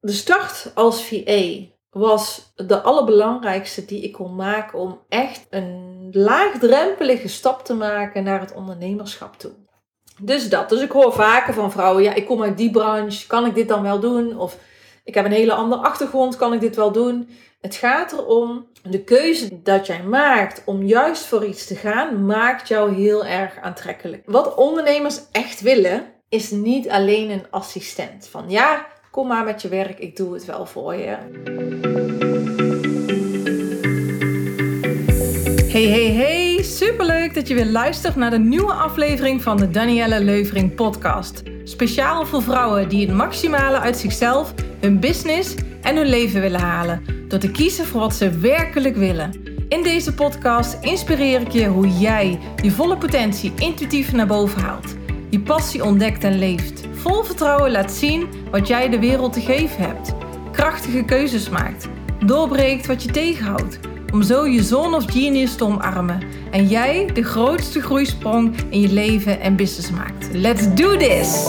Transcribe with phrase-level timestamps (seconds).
[0.00, 7.28] de start als VA was de allerbelangrijkste die ik kon maken om echt een laagdrempelige
[7.28, 9.52] stap te maken naar het ondernemerschap toe.
[10.20, 10.68] Dus dat.
[10.68, 13.68] Dus ik hoor vaker van vrouwen, ja, ik kom uit die branche, kan ik dit
[13.68, 14.38] dan wel doen?
[14.38, 14.58] Of
[15.04, 17.28] ik heb een hele andere achtergrond, kan ik dit wel doen?
[17.60, 22.68] Het gaat erom, de keuze dat jij maakt om juist voor iets te gaan, maakt
[22.68, 24.22] jou heel erg aantrekkelijk.
[24.26, 28.28] Wat ondernemers echt willen, is niet alleen een assistent.
[28.28, 31.16] Van ja, kom maar met je werk, ik doe het wel voor je.
[35.72, 40.20] Hey, hey, hey, superleuk dat je weer luistert naar de nieuwe aflevering van de Danielle
[40.20, 41.42] Leuvering podcast.
[41.64, 47.02] Speciaal voor vrouwen die het maximale uit zichzelf, hun business en hun leven willen halen.
[47.28, 49.30] Door te kiezen voor wat ze werkelijk willen.
[49.68, 54.96] In deze podcast inspireer ik je hoe jij je volle potentie intuïtief naar boven haalt.
[55.30, 56.86] Je passie ontdekt en leeft.
[56.92, 60.14] Vol vertrouwen laat zien wat jij de wereld te geven hebt.
[60.52, 61.88] Krachtige keuzes maakt.
[62.24, 63.78] Doorbreekt wat je tegenhoudt.
[64.12, 66.22] Om zo je zone of genius te omarmen.
[66.50, 70.28] En jij de grootste groeisprong in je leven en business maakt.
[70.32, 71.46] Let's do this!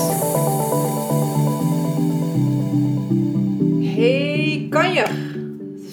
[3.96, 5.09] Hey kanjer!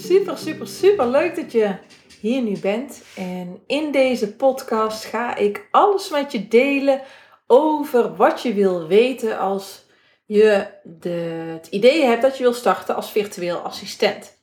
[0.02, 1.74] Super, super, super leuk dat je
[2.20, 3.02] hier nu bent.
[3.16, 7.00] En in deze podcast ga ik alles met je delen
[7.46, 9.84] over wat je wil weten als
[10.24, 11.08] je de,
[11.52, 14.34] het idee hebt dat je wil starten als virtueel assistent.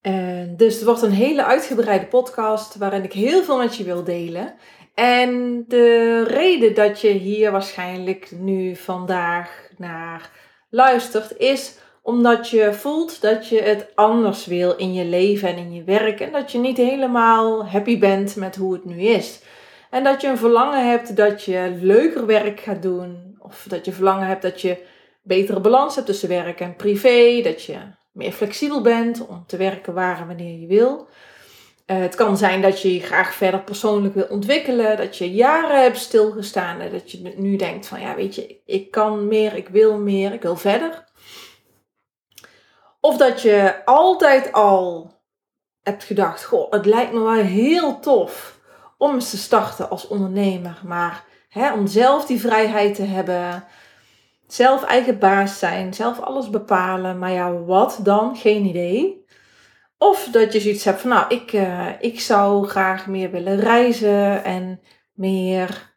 [0.00, 4.04] En dus het wordt een hele uitgebreide podcast waarin ik heel veel met je wil
[4.04, 4.54] delen.
[4.94, 10.30] En de reden dat je hier waarschijnlijk nu vandaag naar
[10.70, 15.74] luistert is omdat je voelt dat je het anders wil in je leven en in
[15.74, 19.40] je werk en dat je niet helemaal happy bent met hoe het nu is.
[19.96, 23.36] En dat je een verlangen hebt dat je leuker werk gaat doen.
[23.38, 24.84] Of dat je verlangen hebt dat je
[25.22, 27.40] betere balans hebt tussen werk en privé.
[27.42, 27.78] Dat je
[28.12, 31.08] meer flexibel bent om te werken waar en wanneer je wil.
[31.86, 34.96] Uh, het kan zijn dat je je graag verder persoonlijk wil ontwikkelen.
[34.96, 36.80] Dat je jaren hebt stilgestaan.
[36.80, 40.32] En dat je nu denkt van ja weet je, ik kan meer, ik wil meer,
[40.32, 41.04] ik wil verder.
[43.00, 45.14] Of dat je altijd al
[45.82, 48.55] hebt gedacht, goh, het lijkt me wel heel tof
[48.96, 50.80] om eens te starten als ondernemer.
[50.84, 53.64] Maar hè, om zelf die vrijheid te hebben.
[54.46, 55.94] Zelf eigen baas zijn.
[55.94, 57.18] Zelf alles bepalen.
[57.18, 58.36] Maar ja, wat dan?
[58.36, 59.24] Geen idee.
[59.98, 64.44] Of dat je zoiets hebt van, nou, ik, uh, ik zou graag meer willen reizen
[64.44, 64.80] en
[65.12, 65.94] meer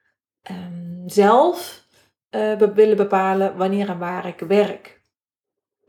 [0.52, 1.86] um, zelf
[2.36, 4.99] uh, willen bepalen wanneer en waar ik werk.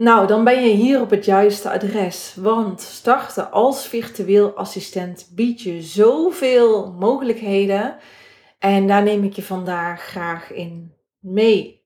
[0.00, 2.34] Nou, dan ben je hier op het juiste adres.
[2.37, 7.97] Want starten als virtueel assistent biedt je zoveel mogelijkheden.
[8.59, 11.84] En daar neem ik je vandaag graag in mee.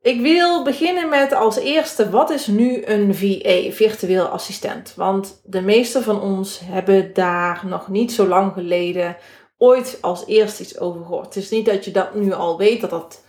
[0.00, 4.92] Ik wil beginnen met als eerste, wat is nu een VA, virtueel assistent?
[4.96, 9.16] Want de meeste van ons hebben daar nog niet zo lang geleden
[9.58, 11.34] ooit als eerste iets over gehoord.
[11.34, 13.23] Het is niet dat je dat nu al weet, dat dat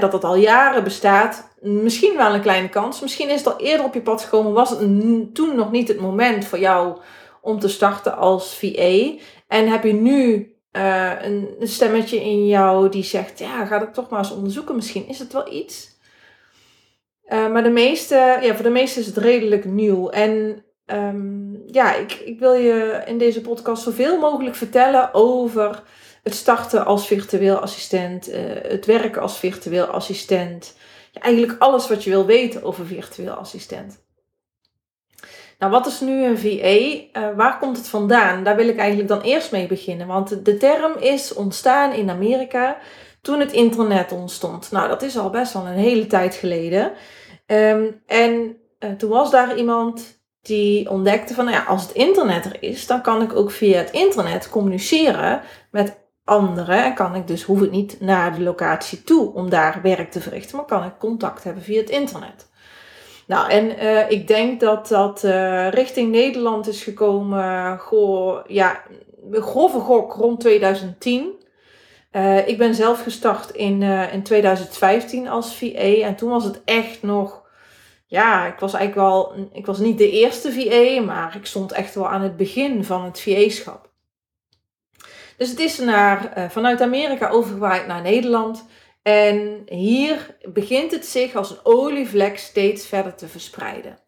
[0.00, 3.00] dat het al jaren bestaat, misschien wel een kleine kans.
[3.00, 4.78] Misschien is het al eerder op je pad gekomen, was het
[5.34, 6.98] toen nog niet het moment voor jou
[7.40, 9.12] om te starten als VA.
[9.48, 14.08] En heb je nu uh, een, stemmetje in jou die zegt, ja, ga dat toch
[14.08, 14.74] maar eens onderzoeken.
[14.74, 15.98] Misschien is het wel iets.
[17.28, 20.08] Uh, maar de meeste, ja, voor de meeste is het redelijk nieuw.
[20.08, 25.82] En um, ja, ik, ik wil je in deze podcast zoveel mogelijk vertellen over
[26.24, 30.76] het starten als virtueel assistent, uh, het werken als virtueel assistent.
[31.12, 34.02] Ja, eigenlijk alles wat je wil weten over virtueel assistent.
[35.58, 37.02] Nou, wat is nu een VA?
[37.12, 38.44] Eh, waar komt het vandaan?
[38.44, 40.06] Daar wil ik eigenlijk dan eerst mee beginnen.
[40.06, 42.76] Want de term is ontstaan in Amerika
[43.20, 44.70] toen het internet ontstond.
[44.70, 46.92] Nou, dat is al best wel een hele tijd geleden.
[47.46, 52.44] Um, en uh, toen was daar iemand die ontdekte van, nou ja, als het internet
[52.44, 56.84] er is, dan kan ik ook via het internet communiceren met anderen.
[56.84, 60.20] En kan ik dus, hoef ik niet naar de locatie toe om daar werk te
[60.20, 62.48] verrichten, maar kan ik contact hebben via het internet.
[63.26, 68.82] Nou, en uh, ik denk dat dat uh, richting Nederland is gekomen, goh, ja,
[69.30, 71.42] grove gok rond 2010.
[72.12, 76.62] Uh, eh, ik ben zelf gestart in, in 2015 als VA en toen was het
[76.64, 77.42] echt nog,
[78.06, 81.94] ja, ik was eigenlijk wel, ik was niet de eerste VA, maar ik stond echt
[81.94, 83.92] wel aan het begin van het VA-schap.
[85.36, 88.66] Dus het is naar, uh, vanuit Amerika overgewaaid naar Nederland.
[89.02, 93.98] En hier begint het zich als een olievlek steeds verder te verspreiden.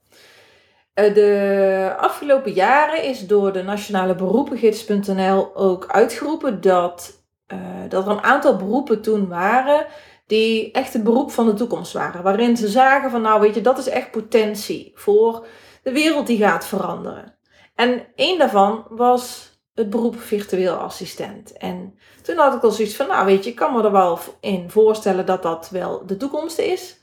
[0.95, 7.59] Uh, de afgelopen jaren is door de Nationale Beroepengids.nl ook uitgeroepen dat, uh,
[7.89, 9.87] dat er een aantal beroepen toen waren
[10.27, 12.23] die echt het beroep van de toekomst waren.
[12.23, 15.47] Waarin ze zagen van nou weet je, dat is echt potentie voor
[15.83, 17.39] de wereld die gaat veranderen.
[17.75, 21.53] En één daarvan was het beroep virtueel assistent.
[21.53, 24.19] En toen had ik al zoiets van, nou weet je, ik kan me er wel
[24.41, 27.01] in voorstellen dat dat wel de toekomst is.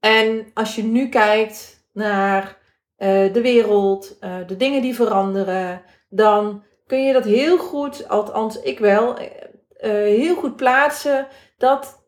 [0.00, 2.44] En als je nu kijkt naar
[2.98, 8.60] uh, de wereld, uh, de dingen die veranderen, dan kun je dat heel goed, althans
[8.60, 9.28] ik wel, uh,
[9.90, 11.26] heel goed plaatsen
[11.58, 12.04] dat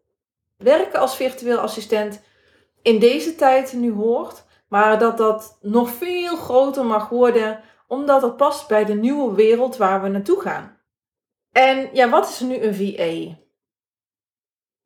[0.57, 2.23] werken als virtueel assistent
[2.83, 7.61] in deze tijd nu hoort, maar dat dat nog veel groter mag worden
[7.93, 10.79] omdat het past bij de nieuwe wereld waar we naartoe gaan.
[11.51, 13.41] En ja, wat is nu een VA?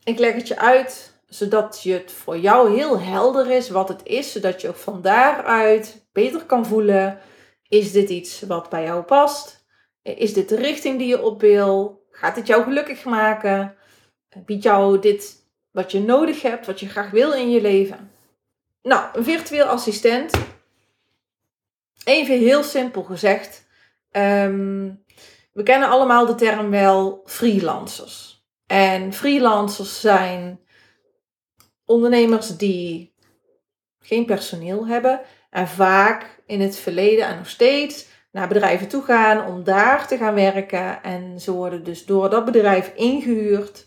[0.04, 4.00] Ik leg het je uit zodat je het voor jou heel helder is wat het
[4.04, 7.18] is, zodat je ook van daaruit beter kan voelen:
[7.68, 9.66] is dit iets wat bij jou past?
[10.02, 12.04] Is dit de richting die je op wil?
[12.10, 13.76] Gaat dit jou gelukkig maken?
[14.44, 15.36] Biedt jou dit
[15.70, 18.10] wat je nodig hebt, wat je graag wil in je leven?
[18.82, 20.55] Nou, een virtueel assistent
[22.04, 23.66] Even heel simpel gezegd.
[24.10, 24.90] Ehm,
[25.52, 28.44] we kennen allemaal de term wel freelancers.
[28.66, 30.60] En freelancers zijn
[31.84, 33.14] ondernemers die
[33.98, 35.20] geen personeel hebben
[35.50, 40.16] en vaak in het verleden en nog steeds naar bedrijven toe gaan om daar te
[40.16, 41.02] gaan werken.
[41.02, 43.86] En ze worden dus door dat bedrijf ingehuurd.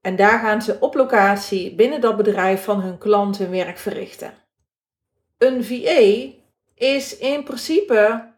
[0.00, 4.32] En daar gaan ze op locatie binnen dat bedrijf van hun klant hun werk verrichten.
[5.38, 6.32] Een VA
[6.74, 8.32] is in principe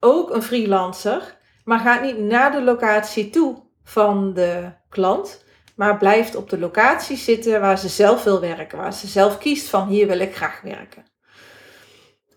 [0.00, 5.44] ook een freelancer, maar gaat niet naar de locatie toe van de klant,
[5.76, 9.68] maar blijft op de locatie zitten waar ze zelf wil werken, waar ze zelf kiest
[9.68, 11.04] van hier wil ik graag werken.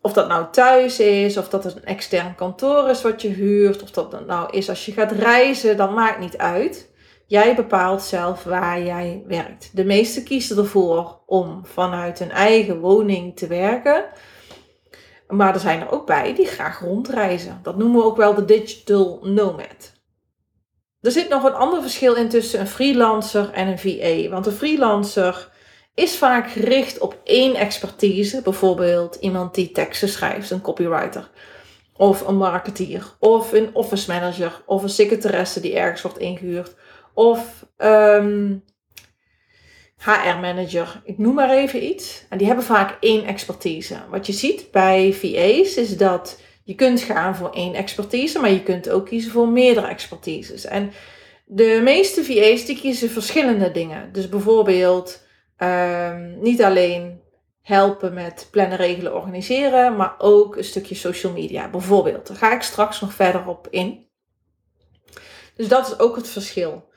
[0.01, 3.83] Of dat nou thuis is, of dat het een extern kantoor is wat je huurt,
[3.83, 6.93] of dat nou is als je gaat reizen, dat maakt niet uit.
[7.27, 9.69] Jij bepaalt zelf waar jij werkt.
[9.73, 14.05] De meesten kiezen ervoor om vanuit een eigen woning te werken.
[15.27, 17.59] Maar er zijn er ook bij die graag rondreizen.
[17.63, 19.93] Dat noemen we ook wel de digital nomad.
[21.01, 24.29] Er zit nog een ander verschil in tussen een freelancer en een VA.
[24.29, 25.49] Want een freelancer
[25.93, 28.41] is vaak gericht op één expertise.
[28.41, 31.29] Bijvoorbeeld iemand die teksten schrijft, een copywriter.
[31.97, 33.15] Of een marketeer.
[33.19, 34.61] Of een office manager.
[34.65, 36.75] Of een secretaresse die ergens wordt ingehuurd.
[37.13, 38.63] Of um,
[39.97, 42.25] HR-manager, ik noem maar even iets.
[42.29, 43.97] En die hebben vaak één expertise.
[44.09, 48.63] Wat je ziet bij VA's is dat je kunt gaan voor één expertise, maar je
[48.63, 50.65] kunt ook kiezen voor meerdere expertises.
[50.65, 50.91] En
[51.45, 54.11] de meeste VA's die kiezen verschillende dingen.
[54.11, 55.23] Dus bijvoorbeeld
[55.57, 57.21] um, niet alleen
[57.61, 61.69] helpen met plannen, regelen, organiseren, maar ook een stukje social media.
[61.69, 64.07] Bijvoorbeeld, daar ga ik straks nog verder op in.
[65.55, 66.89] Dus dat is ook het verschil.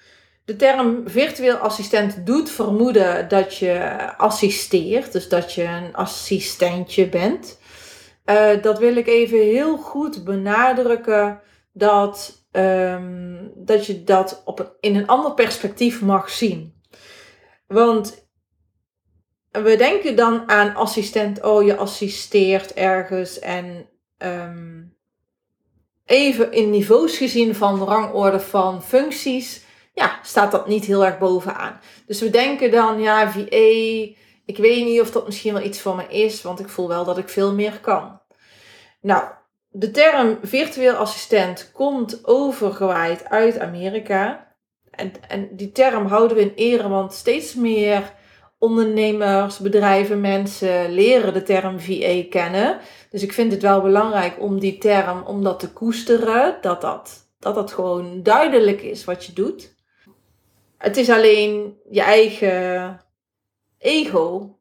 [0.48, 7.58] De term virtueel assistent doet vermoeden dat je assisteert, dus dat je een assistentje bent.
[8.26, 11.40] Uh, dat wil ik even heel goed benadrukken
[11.72, 16.82] dat, um, dat je dat op een, in een ander perspectief mag zien.
[17.66, 18.28] Want
[19.50, 24.96] we denken dan aan assistent, oh je assisteert ergens en um,
[26.04, 29.66] even in niveaus gezien van rangorde van functies
[29.98, 31.80] ja, staat dat niet heel erg bovenaan.
[32.06, 33.46] Dus we denken dan, ja, VA,
[34.44, 37.04] ik weet niet of dat misschien wel iets voor me is, want ik voel wel
[37.04, 38.20] dat ik veel meer kan.
[39.00, 39.24] Nou,
[39.68, 44.54] de term virtueel assistent komt overgewaaid uit Amerika.
[44.90, 48.12] En, en die term houden we in ere, want steeds meer
[48.58, 52.78] ondernemers, bedrijven, mensen leren de term VA kennen.
[53.10, 57.28] Dus ik vind het wel belangrijk om die term, om dat te koesteren, dat dat,
[57.38, 59.76] dat, dat gewoon duidelijk is wat je doet.
[60.78, 63.00] Het is alleen je eigen
[63.78, 64.58] ego,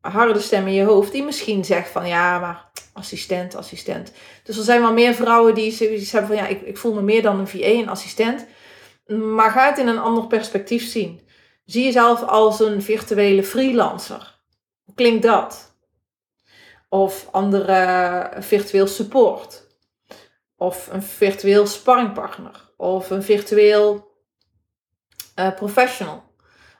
[0.00, 4.12] harde stem in je hoofd, die misschien zegt van ja, maar assistent, assistent.
[4.42, 7.02] Dus er zijn wel meer vrouwen die zoiets hebben van ja, ik, ik voel me
[7.02, 8.46] meer dan een VA, een assistent.
[9.06, 11.20] Maar ga het in een ander perspectief zien.
[11.64, 14.40] Zie jezelf als een virtuele freelancer.
[14.84, 15.76] Hoe klinkt dat?
[16.88, 19.66] Of andere virtueel support.
[20.56, 22.70] Of een virtueel sparringpartner.
[22.76, 24.15] Of een virtueel
[25.36, 26.24] uh, professional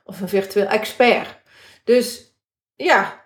[0.05, 1.37] of een virtueel expert.
[1.83, 2.35] Dus
[2.75, 3.25] ja,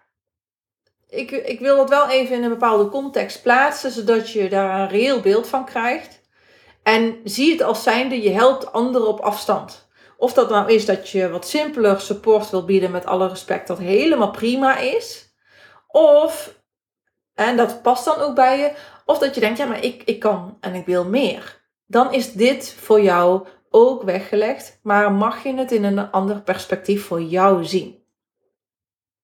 [1.10, 4.90] ik, ik wil dat wel even in een bepaalde context plaatsen, zodat je daar een
[4.90, 6.22] reëel beeld van krijgt.
[6.84, 9.90] En zie het als zijnde, je helpt anderen op afstand.
[10.18, 13.78] Of dat nou is dat je wat simpeler support wil bieden met alle respect, dat
[13.78, 15.36] helemaal prima is.
[15.88, 16.62] Of,
[17.34, 18.74] en dat past dan ook bij je,
[19.06, 21.62] of dat je denkt, ja maar ik, ik kan en ik wil meer.
[21.86, 27.06] Dan is dit voor jou ook weggelegd, maar mag je het in een ander perspectief
[27.06, 28.04] voor jou zien.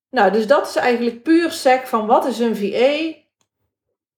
[0.10, 3.16] Nou, dus dat is eigenlijk puur sec van wat is een VA?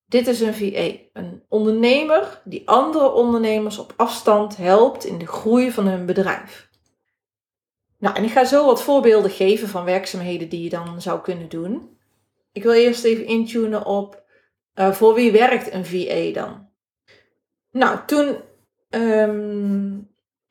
[0.06, 5.72] Dit is een VA, een ondernemer die andere ondernemers op afstand helpt in de groei
[5.72, 6.70] van hun bedrijf.
[7.98, 11.50] Nou, en ik ga zo wat voorbeelden geven van werkzaamheden die je dan zou kunnen
[11.50, 11.98] doen.
[12.52, 14.24] Ik wil eerst even intunen op
[14.76, 16.70] uh, voor wie werkt een VA dan?
[17.72, 18.38] Nou, toen
[18.90, 19.98] ehm,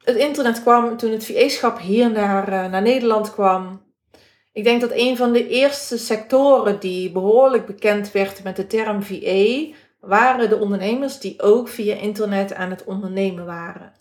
[0.08, 3.82] het internet kwam, toen het VA-schap hier naar, uh, naar Nederland kwam,
[4.52, 9.02] ik denk dat een van de eerste sectoren die behoorlijk bekend werd met de term
[9.02, 13.92] VA, waren de ondernemers die ook via internet aan het ondernemen waren.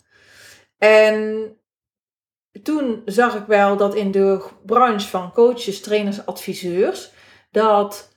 [0.78, 1.56] En
[2.62, 7.10] toen zag ik wel dat in de branche van coaches, trainers, adviseurs,
[7.50, 8.16] dat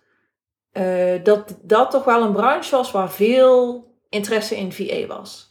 [0.74, 5.51] uh, dat dat toch wel een branche was waar veel interesse in VA was.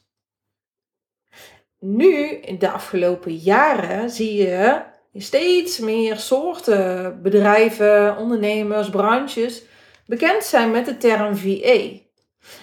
[1.81, 4.83] Nu, in de afgelopen jaren, zie je
[5.15, 9.63] steeds meer soorten bedrijven, ondernemers, branches
[10.07, 11.79] bekend zijn met de term VA.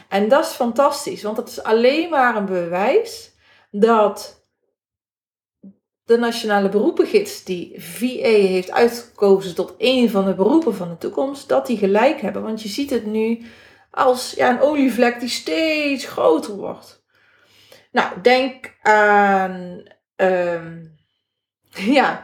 [0.10, 3.32] En dat is fantastisch, want dat is alleen maar een bewijs
[3.72, 4.46] dat
[6.04, 11.50] de Nationale Beroepengids, die VA heeft uitgekozen tot een van de beroepen van de toekomst,
[11.50, 12.42] dat die gelijk hebben.
[12.42, 13.46] Want je ziet het nu
[13.92, 16.97] als ja, een olievlek die steeds groter wordt.
[17.98, 19.84] Nou, denk aan.
[20.16, 20.78] Ehm,
[22.00, 22.22] ja.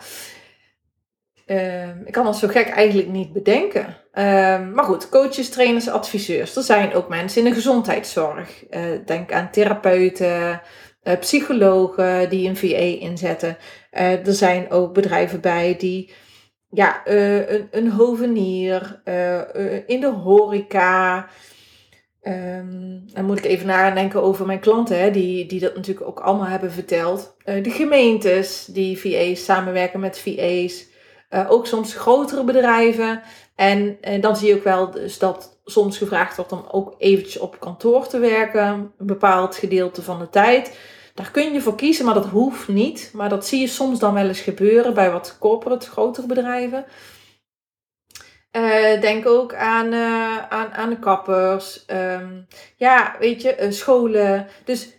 [1.48, 3.86] Um, ik kan dat zo gek eigenlijk niet bedenken.
[4.14, 6.56] Um, maar goed, coaches, trainers, adviseurs.
[6.56, 8.64] Er zijn ook mensen in de gezondheidszorg.
[8.70, 10.62] Uh, denk aan therapeuten,
[11.04, 13.58] uh, psychologen die een VA inzetten.
[13.92, 16.14] Uh, er zijn ook bedrijven bij die
[16.70, 19.02] ja, een, een hovenier
[19.86, 21.28] in de horeca.
[22.28, 26.20] Um, dan moet ik even nadenken over mijn klanten, hè, die, die dat natuurlijk ook
[26.20, 27.36] allemaal hebben verteld.
[27.44, 30.86] de gemeentes die VA's samenwerken met VA's.
[31.48, 33.22] ook soms grotere bedrijven.
[33.56, 37.42] En, en dan zie je ook wel dus dat soms gevraagd wordt om ook eventjes
[37.42, 40.78] op kantoor te werken, een bepaald gedeelte van de tijd.
[41.14, 43.12] Daar kun je voor kiezen, maar dat hoeft niet.
[43.14, 46.86] Maar dat zie je soms dan wel eens gebeuren bij wat corporate, grotere bedrijven.
[48.56, 51.84] Uh, denk ook aan, uh, aan, aan de kappers.
[51.88, 54.48] Um, ja, weet je, uh, scholen.
[54.64, 54.90] Dus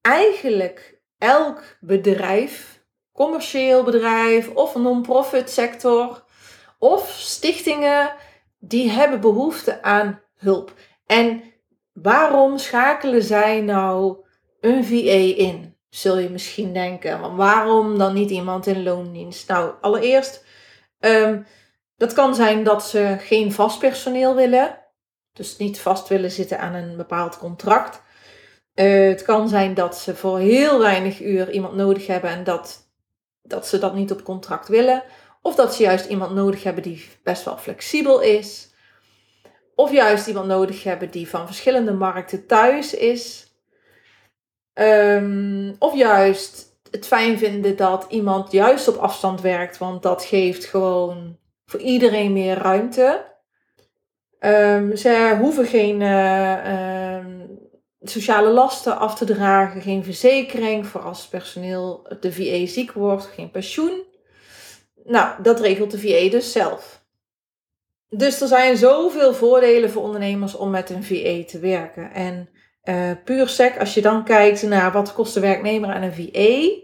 [0.00, 2.82] eigenlijk elk bedrijf,
[3.12, 6.24] commercieel bedrijf of non-profit sector
[6.78, 8.12] of stichtingen,
[8.58, 10.72] die hebben behoefte aan hulp.
[11.06, 11.42] En
[11.92, 14.16] waarom schakelen zij nou
[14.60, 15.76] een VA in?
[15.88, 17.36] Zul je misschien denken.
[17.36, 19.48] Waarom dan niet iemand in loondienst?
[19.48, 20.44] Nou, allereerst,
[21.00, 21.46] um,
[22.04, 24.78] dat kan zijn dat ze geen vast personeel willen.
[25.32, 28.02] Dus niet vast willen zitten aan een bepaald contract.
[28.74, 32.92] Uh, het kan zijn dat ze voor heel weinig uur iemand nodig hebben en dat,
[33.42, 35.02] dat ze dat niet op contract willen.
[35.42, 38.74] Of dat ze juist iemand nodig hebben die best wel flexibel is.
[39.74, 43.52] Of juist iemand nodig hebben die van verschillende markten thuis is.
[44.74, 50.64] Um, of juist het fijn vinden dat iemand juist op afstand werkt, want dat geeft
[50.64, 51.42] gewoon
[51.74, 53.24] voor iedereen meer ruimte.
[54.40, 57.58] Um, ze hoeven geen uh, um,
[58.00, 63.50] sociale lasten af te dragen, geen verzekering voor als personeel de VA ziek wordt, geen
[63.50, 64.02] pensioen.
[65.04, 67.04] Nou, dat regelt de VA dus zelf.
[68.08, 72.12] Dus er zijn zoveel voordelen voor ondernemers om met een VA te werken.
[72.12, 72.48] En
[72.84, 76.82] uh, puur sec, als je dan kijkt naar wat kost de werknemer en een VA,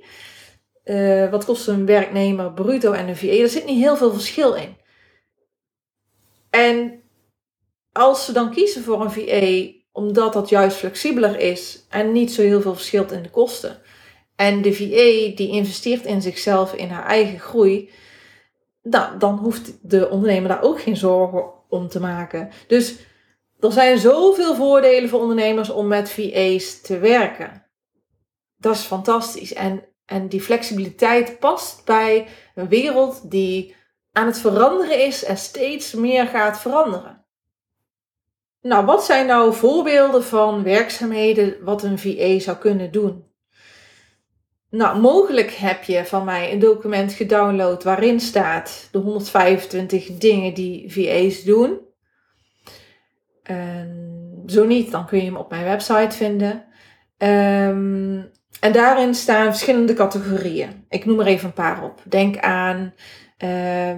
[0.85, 4.13] uh, eh, wat kost een werknemer bruto en een VA, er zit niet heel veel
[4.13, 4.79] verschil in.
[6.51, 7.03] En
[7.93, 12.43] als ze dan kiezen voor een VA, omdat dat juist flexibeler is en niet zo
[12.43, 13.83] heel veel verschilt in de kosten.
[14.37, 17.91] En de VA die investeert in zichzelf, in haar eigen groei,
[18.83, 22.51] nou, dan hoeft de ondernemer daar ook geen zorgen om te maken.
[22.67, 22.97] Dus
[23.59, 27.67] er zijn zoveel voordelen voor ondernemers om met VA's te werken.
[28.57, 29.53] Dat is fantastisch.
[29.53, 33.75] En, en die flexibiliteit past bij een wereld die
[34.13, 37.25] aan het veranderen is en steeds meer gaat veranderen.
[38.63, 43.25] Nou, wat zijn nou voorbeelden van werkzaamheden wat een VA zou kunnen doen?
[44.71, 50.93] Nou, mogelijk heb je van mij een document gedownload waarin staat de 125 dingen die
[50.93, 51.81] VA's doen.
[53.43, 56.65] En zo niet, dan kun je hem op mijn website vinden.
[57.19, 60.85] Um, en daarin staan verschillende categorieën.
[60.89, 62.03] Ik noem er even een paar op.
[62.05, 62.95] Denk aan
[63.39, 63.97] uh, uh,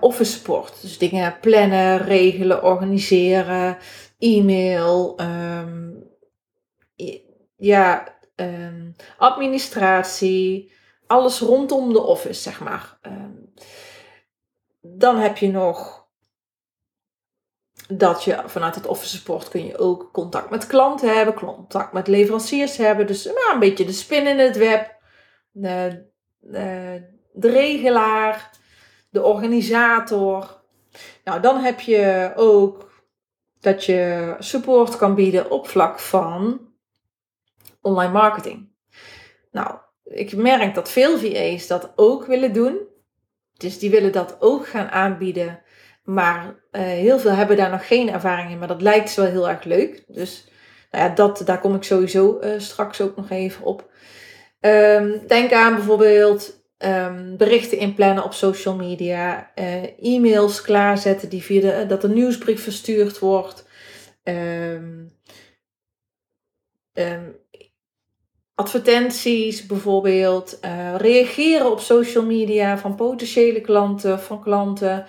[0.00, 0.82] office support.
[0.82, 3.76] Dus dingen plannen, regelen, organiseren,
[4.18, 5.20] e-mail.
[5.20, 6.02] Um,
[7.56, 10.72] ja, ehm, administratie,
[11.06, 12.98] alles rondom de office, zeg maar.
[13.02, 13.32] Ehm,
[14.80, 16.03] dan heb je nog
[17.88, 22.08] dat je vanuit het office support kun je ook contact met klanten hebben, contact met
[22.08, 23.06] leveranciers hebben.
[23.06, 24.96] Dus nou, een beetje de spin in het web,
[25.50, 26.06] de,
[26.38, 28.50] de, de regelaar,
[29.10, 30.62] de organisator.
[31.24, 32.92] Nou, dan heb je ook
[33.60, 36.60] dat je support kan bieden op vlak van
[37.80, 38.72] online marketing.
[39.50, 42.78] Nou, ik merk dat veel VA's dat ook willen doen.
[43.56, 45.62] Dus die willen dat ook gaan aanbieden.
[46.04, 48.58] Maar uh, heel veel hebben daar nog geen ervaring in.
[48.58, 50.04] Maar dat lijkt wel heel erg leuk.
[50.06, 50.48] Dus
[50.90, 53.90] nou ja, dat, daar kom ik sowieso uh, straks ook nog even op.
[54.60, 59.50] Um, denk aan bijvoorbeeld um, berichten inplannen op social media.
[59.54, 63.66] Uh, e-mails klaarzetten die via de, dat een nieuwsbrief verstuurd wordt.
[64.22, 65.12] Um,
[68.54, 70.58] advertenties bijvoorbeeld,
[70.96, 75.06] reageren op social media van potentiële klanten, van klanten,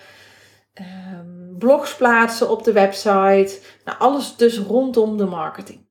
[0.80, 5.86] um, blogs plaatsen op de website, nou, alles dus rondom de marketing.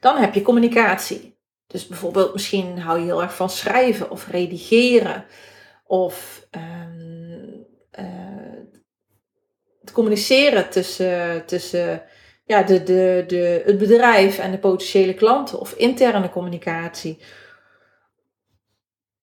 [0.00, 1.38] Dan heb je communicatie.
[1.66, 5.24] Dus bijvoorbeeld misschien hou je heel erg van schrijven of redigeren
[5.84, 7.66] of um,
[7.98, 8.62] uh,
[9.80, 12.02] het communiceren tussen, tussen
[12.44, 17.22] ja, de, de, de, het bedrijf en de potentiële klanten of interne communicatie.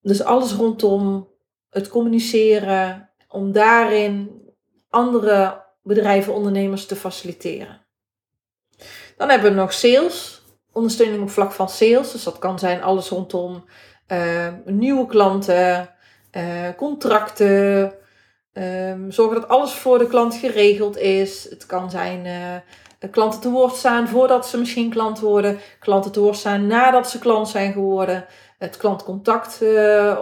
[0.00, 1.28] Dus alles rondom
[1.70, 4.42] het communiceren, om daarin
[4.90, 7.80] andere bedrijven, ondernemers te faciliteren.
[9.16, 12.12] Dan hebben we nog sales, ondersteuning op vlak van sales.
[12.12, 13.64] Dus dat kan zijn alles rondom
[14.08, 15.88] uh, nieuwe klanten,
[16.32, 17.92] uh, contracten.
[18.52, 21.50] Um, zorgen dat alles voor de klant geregeld is.
[21.50, 26.20] Het kan zijn uh, klanten te woord staan voordat ze misschien klant worden, klanten te
[26.20, 28.26] woord staan nadat ze klant zijn geworden,
[28.58, 29.62] het klantcontact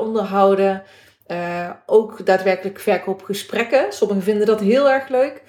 [0.00, 0.82] onderhouden,
[1.32, 3.92] uh, ook daadwerkelijk verkoopgesprekken.
[3.92, 5.42] Sommigen vinden dat heel erg leuk.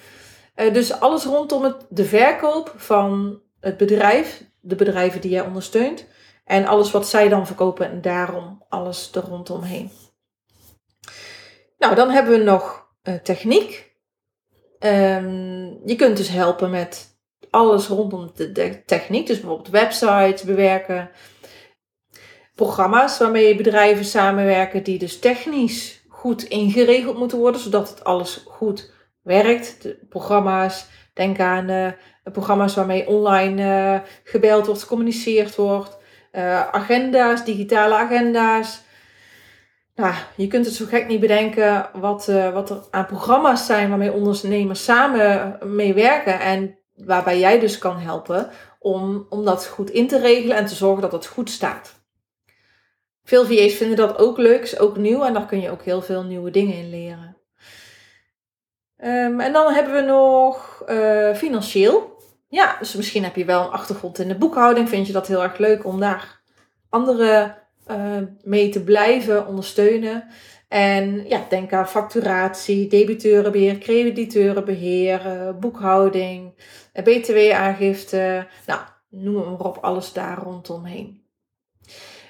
[0.56, 6.06] Uh, dus alles rondom het, de verkoop van het bedrijf, de bedrijven die jij ondersteunt,
[6.44, 9.90] en alles wat zij dan verkopen en daarom alles er rondomheen.
[11.78, 12.86] Nou, dan hebben we nog
[13.22, 13.92] techniek.
[14.78, 17.18] Um, je kunt dus helpen met
[17.50, 19.26] alles rondom de, techniek.
[19.26, 21.10] Dus bijvoorbeeld websites bewerken.
[22.54, 28.92] Programma's waarmee bedrijven samenwerken die dus technisch goed ingeregeld moeten worden, zodat het alles goed
[29.22, 29.82] werkt.
[29.82, 31.88] De programma's, denk aan uh,
[32.32, 35.98] programma's waarmee online uh, gebeld wordt, gecommuniceerd wordt.
[36.32, 38.82] Uh, agenda's, digitale agenda's.
[39.94, 44.12] Nou, je kunt het zo gek niet bedenken wat, wat er aan programma's zijn waarmee
[44.12, 46.40] ondernemers samen mee werken.
[46.40, 50.74] En waarbij jij dus kan helpen om, om dat goed in te regelen en te
[50.74, 52.03] zorgen dat het goed staat.
[53.24, 56.02] Veel VA's vinden dat ook leuk, is ook nieuw en daar kun je ook heel
[56.02, 57.36] veel nieuwe dingen in leren.
[59.04, 62.22] Um, en dan hebben we nog uh, financieel.
[62.48, 64.88] Ja, dus misschien heb je wel een achtergrond in de boekhouding.
[64.88, 66.42] Vind je dat heel erg leuk om daar
[66.88, 67.58] anderen
[67.90, 70.28] uh, mee te blijven ondersteunen.
[70.68, 76.54] En ja, denk aan facturatie, debiteurenbeheer, crediteurenbeheer, boekhouding,
[76.92, 78.46] btw-aangifte.
[78.66, 81.23] Nou, noem maar op, alles daar rondomheen.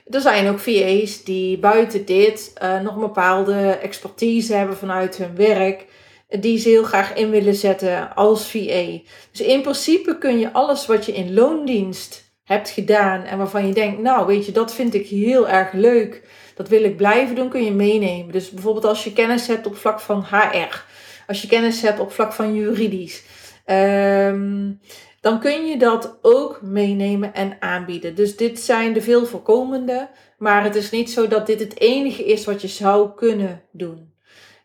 [0.05, 5.37] Er zijn ook VA's die buiten dit uh, nog een bepaalde expertise hebben vanuit hun
[5.37, 5.87] werk.
[6.29, 8.99] Die ze heel graag in willen zetten als VA.
[9.31, 13.73] Dus in principe kun je alles wat je in loondienst hebt gedaan en waarvan je
[13.73, 16.23] denkt, nou weet je, dat vind ik heel erg leuk
[16.55, 18.33] dat wil ik blijven doen, kun je meenemen.
[18.33, 20.85] Dus bijvoorbeeld als je kennis hebt op vlak van HR,
[21.27, 23.23] als je kennis hebt op vlak van juridisch,
[23.67, 24.81] um,
[25.25, 28.15] dan kun je dat ook meenemen en aanbieden.
[28.15, 30.09] Dus dit zijn de veel voorkomende,
[30.39, 34.15] maar het is niet zo dat dit het enige is wat je zou kunnen doen.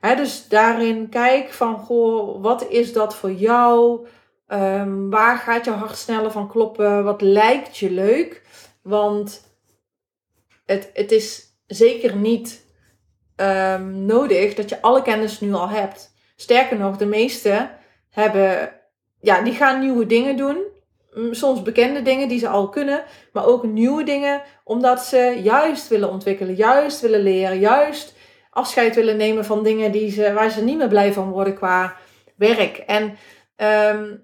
[0.02, 4.06] dus daarin kijk van, goh, wat is dat voor jou?
[4.48, 7.04] Um, waar gaat je hart sneller van kloppen?
[7.04, 8.42] Wat lijkt je leuk?
[8.82, 9.56] Want
[10.66, 12.66] het, het is zeker niet
[13.36, 16.14] um, nodig dat je alle kennis nu al hebt.
[16.36, 17.72] Sterker nog, de meesten
[18.10, 18.79] hebben,
[19.22, 20.58] ja, die gaan nieuwe dingen doen.
[21.14, 23.04] Mm, soms bekende dingen die ze al kunnen,
[23.34, 28.14] maar ook nieuwe dingen, omdat ze juist willen ontwikkelen, juist willen leren, juist
[28.50, 31.96] afscheid willen nemen van dingen die ze, waar ze niet meer blij van worden qua
[32.36, 32.78] werk.
[32.78, 33.18] En
[33.96, 34.24] um,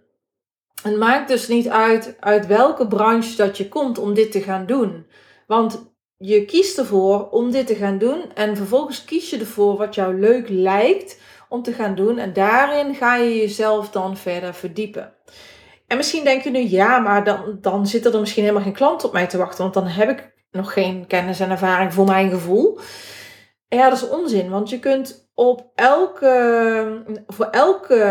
[0.82, 4.66] het maakt dus niet uit uit welke branche dat je komt om dit te gaan
[4.66, 5.06] doen.
[5.48, 9.96] Want je kiest ervoor om dit te gaan doen en vervolgens kies je ervoor wat
[9.96, 15.14] jou leuk lijkt om te gaan doen en daarin ga je jezelf dan verder verdiepen.
[15.88, 19.04] En misschien denk je nu, ja, maar dan, dan zitten er misschien helemaal geen klant
[19.04, 22.30] op mij te wachten, want dan heb ik nog geen kennis en ervaring voor mijn
[22.30, 22.80] gevoel.
[23.68, 28.02] Ja, dat is onzin, want je kunt op elke, voor elke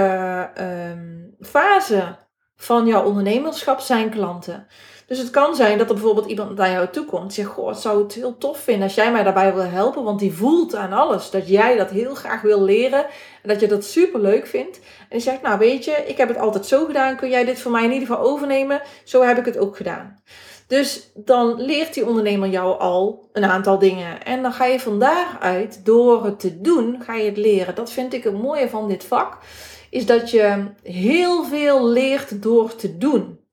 [0.54, 2.16] ehm, fase
[2.56, 4.66] van jouw ondernemerschap zijn klanten.
[5.06, 7.68] Dus het kan zijn dat er bijvoorbeeld iemand naar jou toe komt en zegt: Goh,
[7.68, 10.74] het zou het heel tof vinden als jij mij daarbij wil helpen, want die voelt
[10.74, 13.04] aan alles dat jij dat heel graag wil leren
[13.42, 14.76] en dat je dat super leuk vindt.
[14.76, 17.60] En die zegt: Nou, weet je, ik heb het altijd zo gedaan, kun jij dit
[17.60, 18.82] voor mij in ieder geval overnemen?
[19.04, 20.22] Zo heb ik het ook gedaan.
[20.66, 24.24] Dus dan leert die ondernemer jou al een aantal dingen.
[24.24, 27.74] En dan ga je van daaruit, door het te doen, ga je het leren.
[27.74, 29.38] Dat vind ik het mooie van dit vak.
[29.90, 33.43] Is dat je heel veel leert door te doen.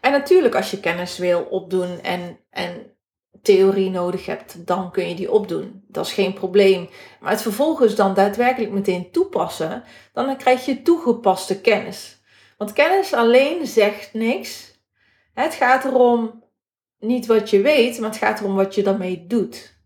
[0.00, 2.92] En natuurlijk, als je kennis wil opdoen en, en
[3.42, 5.84] theorie nodig hebt, dan kun je die opdoen.
[5.88, 6.88] Dat is geen probleem.
[7.20, 12.20] Maar het vervolgens dan daadwerkelijk meteen toepassen, dan krijg je toegepaste kennis.
[12.58, 14.78] Want kennis alleen zegt niks.
[15.34, 16.44] Het gaat erom
[16.98, 19.78] niet wat je weet, maar het gaat erom wat je daarmee doet.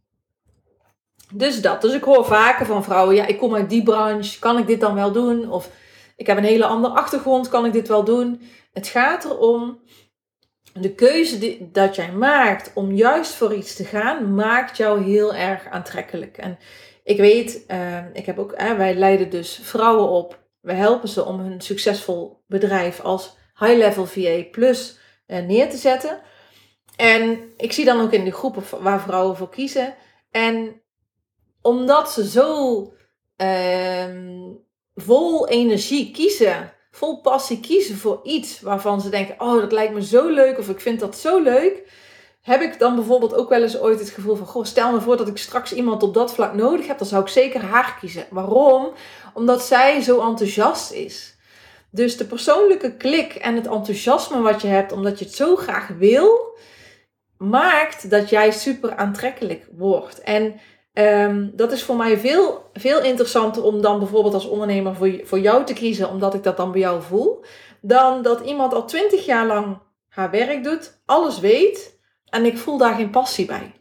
[1.33, 1.83] Dus dat.
[1.83, 4.81] Dus ik hoor vaker van vrouwen, ja, ik kom uit die branche, kan ik dit
[4.81, 5.51] dan wel doen?
[5.51, 5.71] Of
[6.17, 8.43] ik heb een hele andere achtergrond, kan ik dit wel doen?
[8.73, 9.81] Het gaat erom,
[10.73, 15.35] de keuze die, dat jij maakt om juist voor iets te gaan, maakt jou heel
[15.35, 16.37] erg aantrekkelijk.
[16.37, 16.59] En
[17.05, 20.43] ik weet, uh, ik heb ook, wij leiden dus vrouwen op.
[20.61, 26.21] We helpen ze om hun succesvol bedrijf als high-level VA plus uh, neer te zetten.
[26.97, 29.95] En ik zie dan ook in de groepen waar vrouwen voor kiezen.
[30.31, 30.83] En
[31.63, 32.95] omdat ze zo
[33.37, 34.53] ehm,
[34.95, 40.05] vol energie kiezen, vol passie kiezen voor iets waarvan ze denken: Oh, dat lijkt me
[40.05, 41.83] zo leuk, of ik vind dat zo leuk.
[42.41, 45.17] Heb ik dan bijvoorbeeld ook wel eens ooit het gevoel van: Goh, stel me voor
[45.17, 48.27] dat ik straks iemand op dat vlak nodig heb, dan zou ik zeker haar kiezen.
[48.31, 48.93] Waarom?
[49.35, 51.37] Omdat zij zo enthousiast is.
[51.91, 55.89] Dus de persoonlijke klik en het enthousiasme wat je hebt, omdat je het zo graag
[55.89, 56.57] wil,
[57.39, 60.21] maakt dat jij super aantrekkelijk wordt.
[60.21, 60.61] En
[60.95, 65.39] um, dat is voor mij veel, veel interessanter om dan bijvoorbeeld als ondernemer voor, voor
[65.39, 67.45] jou te kiezen, omdat ik dat dan bij jou voel,
[67.81, 69.79] dan dat iemand al twintig jaar lang
[70.09, 73.73] haar werk doet, alles weet en ik voel daar geen passie bij.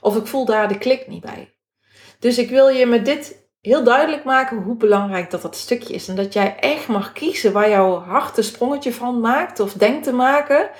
[0.00, 1.54] Of ik voel daar de klik niet bij.
[2.18, 6.08] Dus ik wil je met dit heel duidelijk maken hoe belangrijk dat dat stukje is.
[6.08, 10.04] En dat jij echt mag kiezen waar jouw hart een sprongetje van maakt of denkt
[10.04, 10.70] te maken.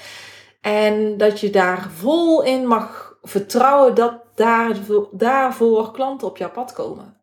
[0.60, 4.76] En dat je daar vol in mag vertrouwen dat daar,
[5.10, 7.20] daarvoor klanten op jouw pad komen.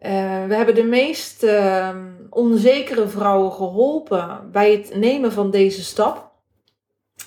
[0.00, 1.96] Uh, we hebben de meest uh,
[2.30, 6.32] onzekere vrouwen geholpen bij het nemen van deze stap.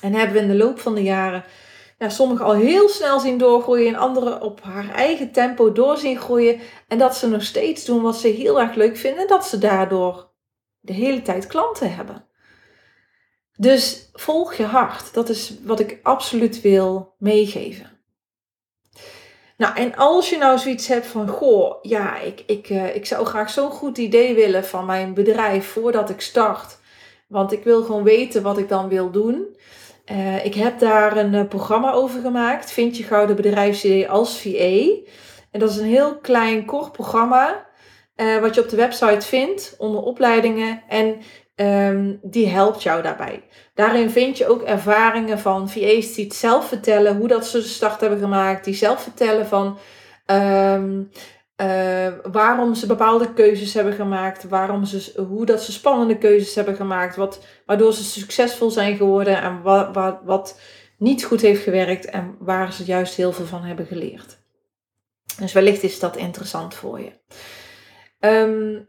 [0.01, 1.43] En hebben we in de loop van de jaren
[1.99, 6.17] ja, sommigen al heel snel zien doorgroeien en anderen op haar eigen tempo door zien
[6.17, 6.59] groeien.
[6.87, 9.21] En dat ze nog steeds doen wat ze heel erg leuk vinden.
[9.21, 10.29] En dat ze daardoor
[10.79, 12.25] de hele tijd klanten hebben.
[13.57, 15.13] Dus volg je hart.
[15.13, 17.98] Dat is wat ik absoluut wil meegeven.
[19.59, 23.25] Nou, en als je nou zoiets hebt van, goh, ja, ik, ik, uh, ik zou
[23.25, 26.77] graag zo'n goed idee willen van mijn bedrijf voordat ik start.
[27.27, 29.57] Want ik wil gewoon weten wat ik dan wil doen.
[30.11, 32.71] Uh, ik heb daar een uh, programma over gemaakt.
[32.71, 35.01] Vind je Gouden Bedrijfsidee als VA.
[35.51, 37.67] En dat is een heel klein, kort programma.
[38.41, 40.81] Wat je op de website vindt onder opleidingen.
[40.87, 41.17] En
[41.61, 43.43] um, die helpt jou daarbij.
[43.73, 47.17] Daarin vind je ook ervaringen van VA's die het zelf vertellen.
[47.17, 48.65] Hoe dat ze de start hebben gemaakt.
[48.65, 49.77] Die zelf vertellen van...
[50.25, 51.09] Um,
[51.61, 56.75] uh, waarom ze bepaalde keuzes hebben gemaakt, waarom ze, hoe dat ze spannende keuzes hebben
[56.75, 60.59] gemaakt, wat, waardoor ze succesvol zijn geworden en wat, wat, wat
[60.97, 64.37] niet goed heeft gewerkt en waar ze juist heel veel van hebben geleerd.
[65.39, 67.11] Dus wellicht is dat interessant voor je.
[68.19, 68.88] Um,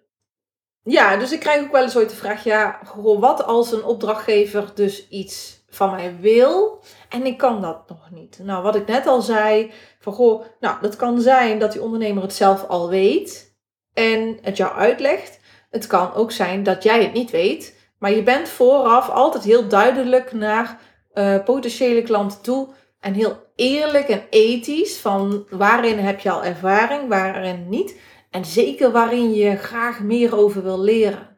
[0.83, 4.71] ja, dus ik krijg ook wel eens ooit de vraag, ja, wat als een opdrachtgever
[4.75, 8.39] dus iets van mij wil en ik kan dat nog niet.
[8.43, 12.23] Nou, wat ik net al zei, van goh, nou, dat kan zijn dat die ondernemer
[12.23, 13.57] het zelf al weet
[13.93, 15.41] en het jou uitlegt.
[15.71, 19.69] Het kan ook zijn dat jij het niet weet, maar je bent vooraf altijd heel
[19.69, 20.79] duidelijk naar
[21.15, 22.69] uh, potentiële klanten toe
[23.01, 28.01] en heel eerlijk en ethisch van waarin heb je al ervaring, waarin niet.
[28.31, 31.37] En zeker waarin je graag meer over wil leren.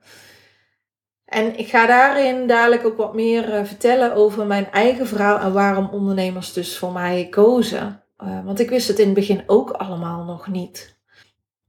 [1.25, 5.53] En ik ga daarin dadelijk ook wat meer uh, vertellen over mijn eigen verhaal en
[5.53, 8.03] waarom ondernemers dus voor mij kozen.
[8.25, 11.01] Uh, want ik wist het in het begin ook allemaal nog niet.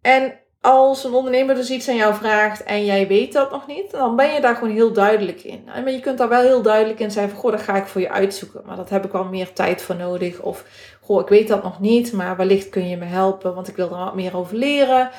[0.02, 3.91] En als een ondernemer dus iets aan jou vraagt en jij weet dat nog niet,
[3.91, 5.63] dan ben je daar gewoon heel duidelijk in.
[5.65, 8.02] Maar je kunt daar wel heel duidelijk in zijn van, goh, dat ga ik voor
[8.02, 8.62] je uitzoeken.
[8.65, 10.39] Maar dat heb ik wel meer tijd voor nodig.
[10.39, 10.65] Of,
[11.02, 13.89] goh, ik weet dat nog niet, maar wellicht kun je me helpen, want ik wil
[13.89, 15.10] er wat meer over leren.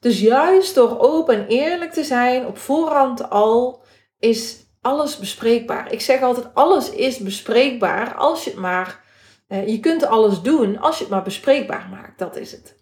[0.00, 3.82] Dus juist door open en eerlijk te zijn, op voorhand al
[4.18, 5.92] is alles bespreekbaar.
[5.92, 9.00] Ik zeg altijd, alles is bespreekbaar als je het maar...
[9.48, 12.18] Uh, je kunt alles doen als je het maar bespreekbaar maakt.
[12.18, 12.79] Dat is het.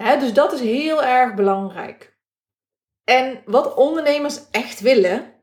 [0.00, 2.18] Dus dat is heel erg belangrijk.
[3.04, 5.34] En wat ondernemers echt willen,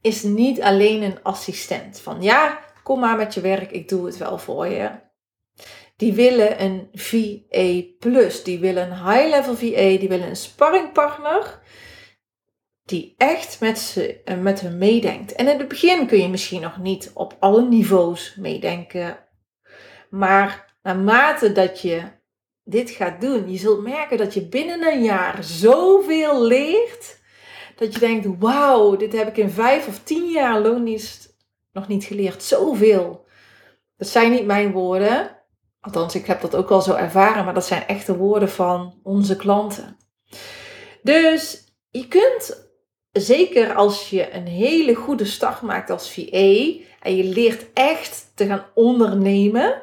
[0.00, 2.00] is niet alleen een assistent.
[2.00, 4.90] Van ja, kom maar met je werk, ik doe het wel voor je.
[5.96, 11.60] Die willen een VA+, die willen een high-level VA, die willen een sparringpartner
[12.86, 15.32] die echt met, ze, eh, met hen meedenkt.
[15.32, 19.18] En in het begin kun je misschien nog niet op alle niveaus meedenken.
[20.10, 22.02] Maar naarmate dat je
[22.68, 27.18] dit gaat doen, je zult merken dat je binnen een jaar zoveel leert.
[27.76, 31.36] Dat je denkt, wauw, dit heb ik in vijf of tien jaar loondienst
[31.72, 32.42] nog niet geleerd.
[32.42, 33.26] Zoveel.
[33.96, 35.36] Dat zijn niet mijn woorden.
[35.80, 39.36] Althans, ik heb dat ook wel zo ervaren, maar dat zijn echte woorden van onze
[39.36, 39.96] klanten.
[41.02, 42.70] Dus je kunt
[43.12, 48.46] zeker als je een hele goede start maakt als VA en je leert echt te
[48.46, 49.82] gaan ondernemen,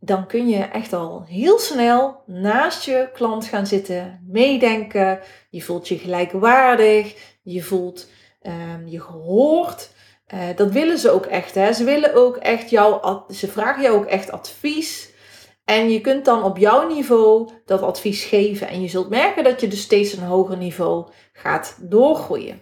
[0.00, 5.20] dan kun je echt al heel snel naast je klant gaan zitten, meedenken.
[5.50, 8.08] Je voelt je gelijkwaardig, je voelt
[8.42, 9.90] um, je gehoord.
[10.34, 11.54] Uh, dat willen ze ook echt.
[11.54, 11.72] Hè?
[11.72, 15.10] Ze willen ook echt jou, ze vragen jou ook echt advies.
[15.64, 18.68] En je kunt dan op jouw niveau dat advies geven.
[18.68, 22.60] En je zult merken dat je dus steeds een hoger niveau gaat doorgroeien.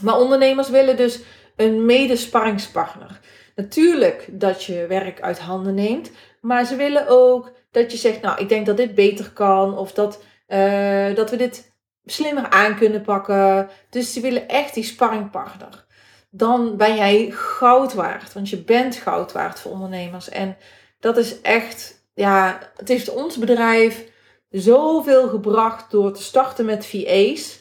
[0.00, 1.20] Maar ondernemers willen dus
[1.56, 3.20] een medesparringspartner.
[3.54, 8.40] Natuurlijk dat je werk uit handen neemt, maar ze willen ook dat je zegt, nou,
[8.40, 11.72] ik denk dat dit beter kan of dat, uh, dat we dit
[12.04, 13.68] slimmer aan kunnen pakken.
[13.90, 15.86] Dus ze willen echt die sparringpartner.
[16.30, 20.28] Dan ben jij goud waard, want je bent goud waard voor ondernemers.
[20.28, 20.56] En
[21.00, 24.08] dat is echt, ja, het heeft ons bedrijf
[24.50, 27.58] zoveel gebracht door te starten met VA's.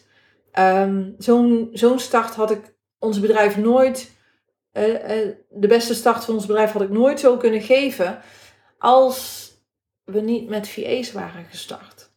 [0.59, 4.11] Um, Zo'n zo'n start had ik ons bedrijf nooit,
[4.73, 8.21] uh, uh, de beste start van ons bedrijf had ik nooit zo kunnen geven
[8.79, 9.47] als
[10.03, 12.11] we niet met VA's waren gestart.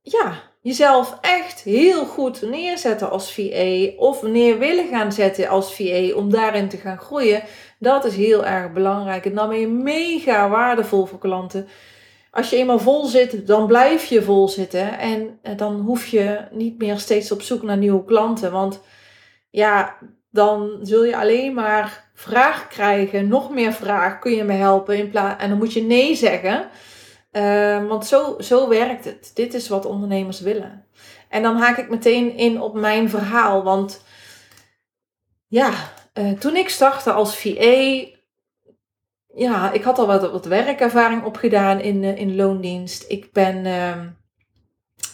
[0.00, 6.14] Ja, jezelf echt heel goed neerzetten als VA of neer willen gaan zetten als VA
[6.14, 7.42] om daarin te gaan groeien,
[7.78, 9.24] dat is heel erg belangrijk.
[9.24, 11.68] En dan ben je mega waardevol voor klanten
[12.30, 14.98] als je eenmaal vol zit, dan blijf je vol zitten.
[14.98, 18.52] En eh, dan hoef je niet meer steeds op zoek naar nieuwe klanten.
[18.52, 18.80] Want
[19.50, 19.98] ja,
[20.30, 23.28] dan zul je alleen maar vraag krijgen.
[23.28, 24.18] Nog meer vraag.
[24.18, 24.98] Kun je me helpen?
[24.98, 26.68] In plaats, en dan moet je nee zeggen.
[27.32, 29.30] Uh, want zo, zo werkt het.
[29.34, 30.84] Dit is wat ondernemers willen.
[31.28, 33.62] En dan haak ik meteen in op mijn verhaal.
[33.62, 34.04] Want
[35.46, 35.72] ja,
[36.14, 38.04] uh, toen ik startte als VA,
[39.34, 43.04] ja, ik had al wat, wat werkervaring opgedaan in, uh, in loondienst.
[43.08, 43.96] Ik ben uh,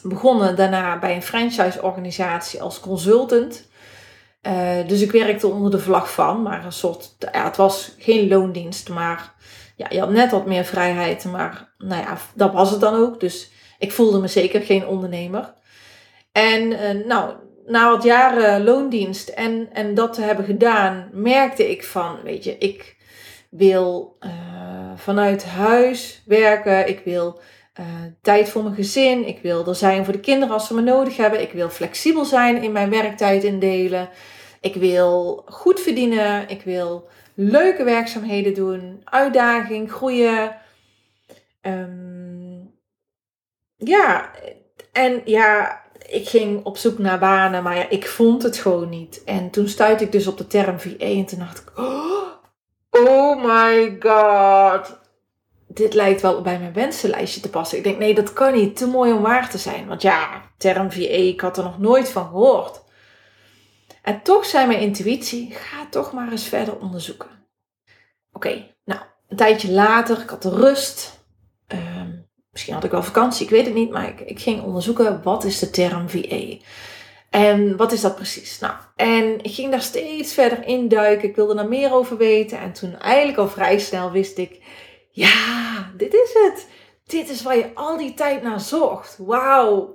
[0.03, 3.69] begonnen daarna bij een franchise-organisatie als consultant.
[4.47, 8.29] Uh, dus ik werkte onder de vlag van, maar een soort, ja, het was geen
[8.29, 9.35] loondienst, maar
[9.77, 11.25] ja, je had net wat meer vrijheid.
[11.25, 13.21] Maar nou ja, dat was het dan ook.
[13.21, 15.53] Dus ik voelde me zeker geen ondernemer.
[16.33, 17.33] En uh, nou,
[17.67, 22.59] na wat jaren loondienst en, en dat te hebben gedaan, merkte ik van, weet je,
[22.59, 22.97] ik
[23.51, 24.31] wil uh,
[24.97, 26.89] vanuit huis werken.
[26.89, 27.41] Ik wil
[28.23, 29.27] tijd voor mijn gezin.
[29.27, 31.41] Ik wil er zijn voor de kinderen als ze me nodig hebben.
[31.41, 34.09] Ik wil flexibel zijn in mijn werktijd indelen.
[34.64, 36.48] Ik wil goed verdienen.
[36.48, 39.00] Ik wil leuke werkzaamheden doen.
[39.05, 40.57] Uitdaging, groeien.
[41.62, 42.74] Um,
[43.77, 44.31] ja,
[44.92, 49.24] en ja, ik ging op zoek naar banen, maar ja, ik vond het gewoon niet.
[49.24, 52.14] En toen stuitte ik dus op de term VA en toen dacht ik, oh,
[52.96, 54.98] Oh my god.
[55.68, 57.79] Dit lijkt wel bij mijn wensenlijstje te passen.
[57.79, 58.77] Ik denk, nee, dat kan niet.
[58.77, 59.87] Te mooi om waar te zijn.
[59.87, 62.84] Want ja, term VA, ik had er nog nooit van gehoord.
[64.05, 67.29] En toch zei mijn intuïtie, ga toch maar eens verder onderzoeken.
[68.33, 71.25] Oké, nou, een tijdje later, ik had de rust.
[71.75, 72.03] Uh,
[72.51, 73.90] misschien had ik wel vakantie, ik weet het niet.
[73.90, 76.57] Maar ik, ik ging onderzoeken, wat is de term VA?
[77.31, 78.59] En wat is dat precies?
[78.59, 81.29] Nou, en ik ging daar steeds verder induiken.
[81.29, 82.59] Ik wilde er meer over weten.
[82.59, 84.62] En toen eigenlijk al vrij snel wist ik,
[85.11, 86.67] ja, dit is het.
[87.07, 89.17] Dit is waar je al die tijd naar zocht.
[89.19, 89.95] Wauw.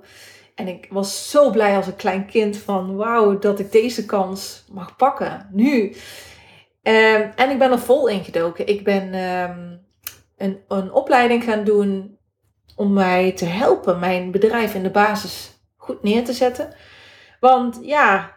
[0.60, 4.64] En ik was zo blij als een klein kind van wauw dat ik deze kans
[4.72, 5.48] mag pakken.
[5.52, 5.94] Nu.
[6.82, 8.66] Um, en ik ben er vol ingedoken.
[8.66, 9.86] Ik ben um,
[10.36, 12.18] een, een opleiding gaan doen
[12.76, 16.74] om mij te helpen mijn bedrijf in de basis goed neer te zetten.
[17.40, 18.36] Want ja,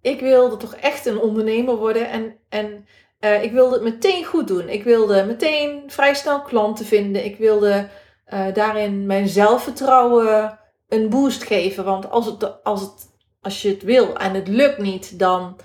[0.00, 2.86] ik wilde toch echt een ondernemer worden en, en
[3.20, 4.68] uh, ik wilde het meteen goed doen.
[4.68, 7.24] Ik wilde meteen vrij snel klanten vinden.
[7.24, 7.88] Ik wilde
[8.34, 11.84] uh, daarin mijn zelfvertrouwen een boost geven.
[11.84, 15.56] Want als het, als het als je het wil en het lukt niet, dan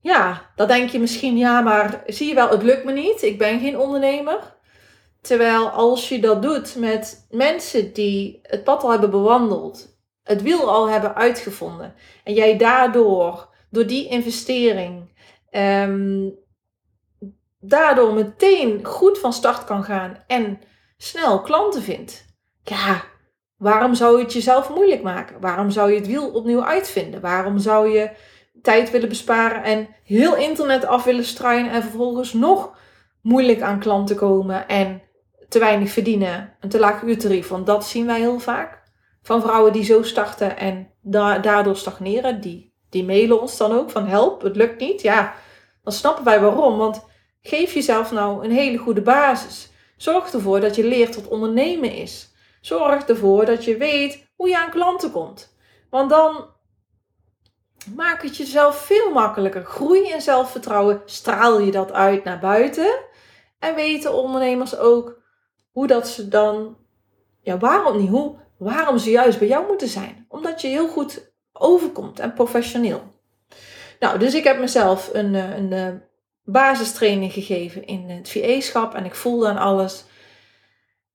[0.00, 3.22] ja, dan denk je misschien, ja, maar zie je wel, het lukt me niet.
[3.22, 4.56] Ik ben geen ondernemer.
[5.20, 10.70] Terwijl als je dat doet met mensen die het pad al hebben bewandeld, het wiel
[10.70, 11.94] al hebben uitgevonden,
[12.24, 15.12] en jij daardoor, door die investering,
[15.50, 16.34] um,
[17.60, 20.60] daardoor meteen goed van start kan gaan en
[20.96, 22.24] snel klanten vindt.
[22.62, 23.04] Ja,
[23.58, 25.40] waarom zou je het jezelf moeilijk maken?
[25.40, 27.20] Waarom zou je het wiel opnieuw uitvinden?
[27.20, 28.10] Waarom zou je
[28.62, 32.76] tijd willen besparen en heel internet af willen struinen en vervolgens nog
[33.22, 35.02] moeilijk aan klanten komen en
[35.48, 37.48] te weinig verdienen, een te laag uurtarief.
[37.48, 38.82] Want dat zien wij heel vaak
[39.22, 40.90] van vrouwen die zo starten en
[41.42, 42.40] daardoor stagneren.
[42.40, 45.02] Die, die mailen ons dan ook van help, het lukt niet.
[45.02, 45.34] Ja,
[45.82, 46.78] dan snappen wij waarom.
[46.78, 47.04] Want
[47.42, 49.70] geef jezelf nou een hele goede basis.
[49.96, 52.27] Zorg ervoor dat je leert wat ondernemen is.
[52.68, 55.56] Zorg ervoor dat je weet hoe je aan klanten komt.
[55.90, 56.46] Want dan
[57.94, 59.64] maak het jezelf veel makkelijker.
[59.64, 62.94] Groei in zelfvertrouwen, straal je dat uit naar buiten.
[63.58, 65.18] En weten ondernemers ook
[65.70, 66.76] hoe dat ze dan,
[67.40, 70.26] ja waarom niet hoe, waarom ze juist bij jou moeten zijn.
[70.28, 73.02] Omdat je heel goed overkomt en professioneel.
[74.00, 76.00] Nou, dus ik heb mezelf een, eh, een, een eh,
[76.44, 80.04] basistraining gegeven in het VA-schap en ik voelde aan alles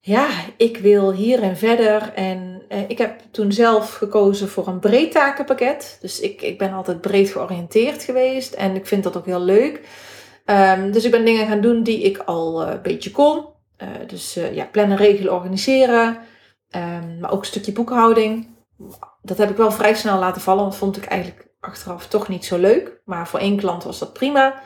[0.05, 2.13] ja, ik wil hierin verder.
[2.13, 5.97] En eh, ik heb toen zelf gekozen voor een breed takenpakket.
[6.01, 9.81] Dus ik, ik ben altijd breed georiënteerd geweest en ik vind dat ook heel leuk.
[10.45, 13.45] Um, dus ik ben dingen gaan doen die ik al uh, een beetje kon.
[13.77, 16.17] Uh, dus uh, ja, plannen, regelen, organiseren.
[16.75, 18.47] Um, maar ook een stukje boekhouding.
[19.21, 22.45] Dat heb ik wel vrij snel laten vallen, want vond ik eigenlijk achteraf toch niet
[22.45, 23.01] zo leuk.
[23.05, 24.61] Maar voor één klant was dat prima.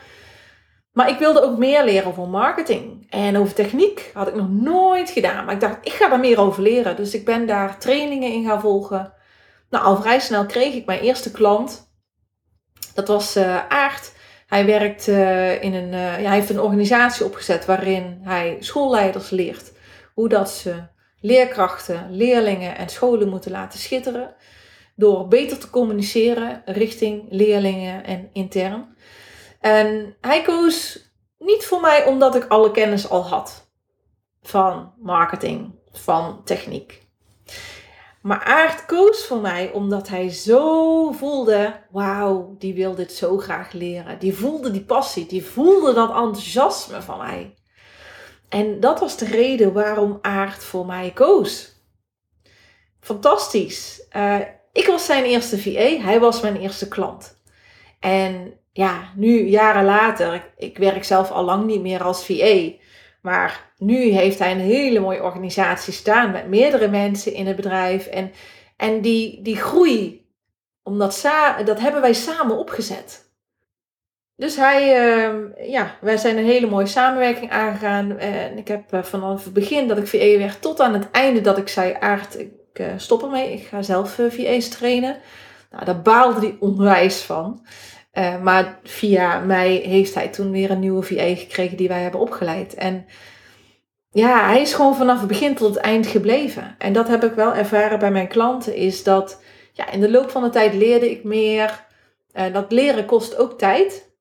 [0.97, 3.07] Maar ik wilde ook meer leren over marketing.
[3.09, 5.45] En over techniek had ik nog nooit gedaan.
[5.45, 6.95] Maar ik dacht, ik ga daar meer over leren.
[6.95, 9.13] Dus ik ben daar trainingen in gaan volgen.
[9.69, 11.91] Nou, al vrij snel kreeg ik mijn eerste klant.
[12.93, 14.11] Dat was uh, Aart.
[14.47, 19.29] Hij werkt uh, in een, uh, ja, hij heeft een organisatie opgezet waarin hij schoolleiders
[19.29, 19.71] leert
[20.13, 20.75] hoe dat ze
[21.21, 24.35] leerkrachten, leerlingen en scholen moeten laten schitteren.
[24.95, 28.95] Door beter te communiceren richting leerlingen en intern.
[29.59, 31.05] En hij koos
[31.37, 33.69] niet voor mij omdat ik alle kennis al had
[34.41, 37.05] van marketing, van techniek.
[38.21, 43.71] Maar Aard koos voor mij omdat hij zo voelde: wauw, die wil dit zo graag
[43.71, 44.19] leren.
[44.19, 47.55] Die voelde die passie, die voelde dat enthousiasme van mij.
[48.49, 51.75] En dat was de reden waarom Aard voor mij koos.
[52.99, 54.07] Fantastisch.
[54.15, 54.39] Uh,
[54.71, 57.41] ik was zijn eerste VA, hij was mijn eerste klant.
[57.99, 62.71] En ja, nu jaren later, ik, ik, werk zelf al lang niet meer als VA.
[63.21, 68.05] Maar nu heeft hij een hele mooie organisatie staan met meerdere mensen in het bedrijf.
[68.05, 68.31] En,
[68.75, 70.25] en die, die groei,
[70.83, 71.21] omdat
[71.65, 73.31] dat hebben wij samen opgezet.
[74.35, 78.17] Dus hij, uh, ja, wij zijn een hele mooie samenwerking aangegaan.
[78.17, 81.41] En ik heb uh, vanaf het begin dat ik VA werd tot aan het einde
[81.41, 83.53] dat ik zei, Aard, ik uh, stop ermee.
[83.53, 85.17] Ik ga zelf uh, VA's trainen.
[85.71, 87.65] Nou, daar baalde hij onwijs van.
[88.17, 92.19] Uh, maar via mij heeft hij toen weer een nieuwe VA gekregen die wij hebben
[92.19, 92.73] opgeleid.
[92.73, 93.05] En
[94.09, 96.75] ja, hij is gewoon vanaf het begin tot het eind gebleven.
[96.77, 99.41] En dat heb ik wel ervaren bij mijn klanten, is dat
[99.73, 101.85] ja, in de loop van de tijd leerde ik meer.
[102.33, 104.15] Uh, dat leren kost ook tijd.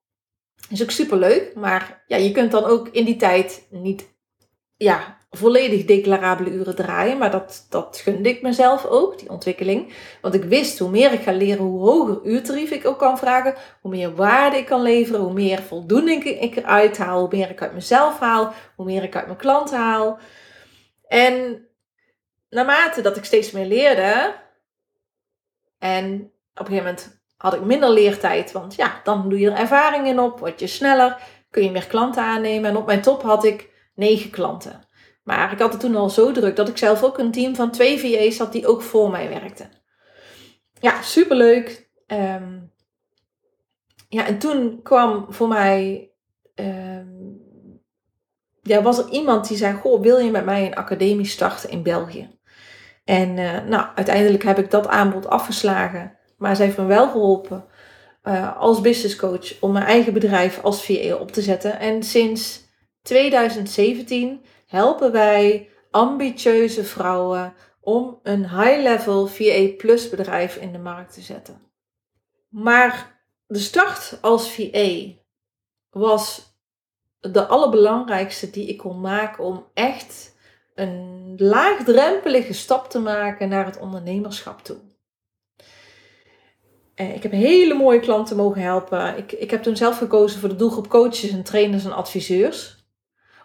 [0.70, 4.14] Is ook super leuk, maar ja, je kunt dan ook in die tijd niet
[4.76, 7.18] ja, volledig declarabele uren draaien.
[7.18, 9.92] Maar dat, dat gunde ik mezelf ook, die ontwikkeling.
[10.20, 13.54] Want ik wist, hoe meer ik ga leren, hoe hoger uurtarief ik ook kan vragen.
[13.80, 17.20] Hoe meer waarde ik kan leveren, hoe meer voldoening ik eruit haal.
[17.20, 20.18] Hoe meer ik uit mezelf haal, hoe meer ik uit mijn klanten haal.
[21.08, 21.66] En
[22.48, 24.44] naarmate dat ik steeds meer leerde...
[25.78, 28.52] En op een gegeven moment had ik minder leertijd.
[28.52, 31.16] Want ja, dan doe je er ervaringen op, word je sneller,
[31.50, 32.70] kun je meer klanten aannemen.
[32.70, 34.85] En op mijn top had ik negen klanten.
[35.26, 37.70] Maar ik had het toen al zo druk dat ik zelf ook een team van
[37.70, 39.70] twee VA's had die ook voor mij werkten.
[40.80, 41.90] Ja, superleuk.
[42.06, 42.72] Um,
[44.08, 46.10] ja, en toen kwam voor mij.
[46.54, 47.40] Um,
[48.62, 51.82] ja, was er iemand die zei: Goh, wil je met mij een academie starten in
[51.82, 52.38] België?
[53.04, 56.18] En uh, nou, uiteindelijk heb ik dat aanbod afgeslagen.
[56.38, 57.64] Maar zij heeft me wel geholpen
[58.24, 61.78] uh, als business coach om mijn eigen bedrijf als VA op te zetten.
[61.78, 62.64] En sinds
[63.02, 71.20] 2017 helpen wij ambitieuze vrouwen om een high-level VA Plus bedrijf in de markt te
[71.20, 71.60] zetten.
[72.48, 75.00] Maar de start als VA
[75.90, 76.54] was
[77.20, 80.36] de allerbelangrijkste die ik kon maken om echt
[80.74, 84.76] een laagdrempelige stap te maken naar het ondernemerschap toe.
[86.94, 89.16] Ik heb hele mooie klanten mogen helpen.
[89.16, 92.75] Ik, ik heb toen zelf gekozen voor de doelgroep coaches en trainers en adviseurs.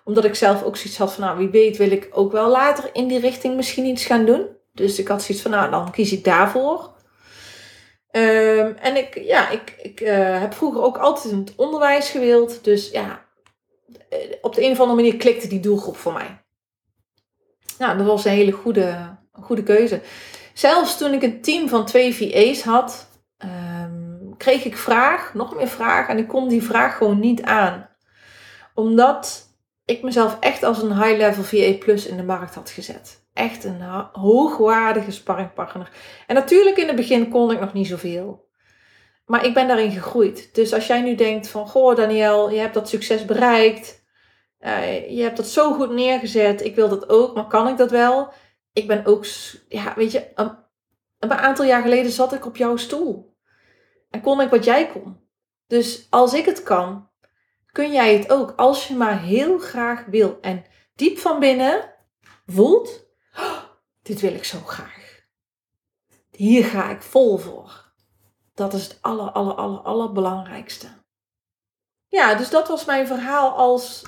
[0.03, 2.89] Omdat ik zelf ook zoiets had van, nou wie weet wil ik ook wel later
[2.93, 4.47] in die richting misschien iets gaan doen.
[4.73, 6.89] Dus ik had zoiets van, nou dan kies ik daarvoor.
[8.11, 12.63] Um, en ik, ja, ik, ik uh, heb vroeger ook altijd in het onderwijs gewild.
[12.63, 13.25] Dus ja,
[14.41, 16.41] op de een of andere manier klikte die doelgroep voor mij.
[17.77, 20.01] Nou, dat was een hele goede, goede keuze.
[20.53, 25.67] Zelfs toen ik een team van twee VA's had, um, kreeg ik vraag, nog meer
[25.67, 26.07] vraag.
[26.07, 27.89] En ik kon die vraag gewoon niet aan.
[28.73, 29.50] Omdat
[29.91, 33.25] ik mezelf echt als een high-level VA plus in de markt had gezet.
[33.33, 33.81] Echt een
[34.11, 35.91] hoogwaardige sparringpartner.
[36.27, 38.49] En natuurlijk in het begin kon ik nog niet zoveel.
[39.25, 40.55] Maar ik ben daarin gegroeid.
[40.55, 44.03] Dus als jij nu denkt van, goh Daniel, je hebt dat succes bereikt.
[44.59, 46.65] Uh, je hebt dat zo goed neergezet.
[46.65, 48.33] Ik wil dat ook, maar kan ik dat wel?
[48.73, 49.25] Ik ben ook,
[49.67, 50.57] ja, weet je, een,
[51.19, 53.35] een aantal jaar geleden zat ik op jouw stoel.
[54.09, 55.19] En kon ik wat jij kon.
[55.67, 57.09] Dus als ik het kan,
[57.71, 58.53] kun jij het ook.
[58.55, 60.37] Als je maar heel graag wil.
[60.41, 60.65] En
[60.95, 61.93] diep van binnen
[62.45, 63.05] voelt,
[63.35, 63.63] oh,
[64.01, 65.25] dit wil ik zo graag.
[66.31, 67.93] Hier ga ik vol voor.
[68.53, 70.87] Dat is het aller, aller, aller, allerbelangrijkste.
[72.07, 74.03] Ja, dus dat was mijn verhaal als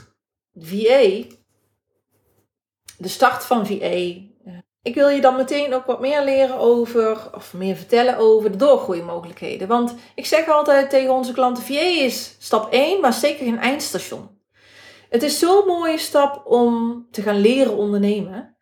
[0.54, 1.24] VA.
[2.98, 4.32] De start van VA.
[4.84, 8.58] Ik wil je dan meteen ook wat meer leren over, of meer vertellen over de
[8.58, 9.68] doorgroeimogelijkheden.
[9.68, 14.42] Want ik zeg altijd tegen onze klanten, VA is stap 1, maar zeker geen eindstation.
[15.10, 18.58] Het is zo'n mooie stap om te gaan leren ondernemen.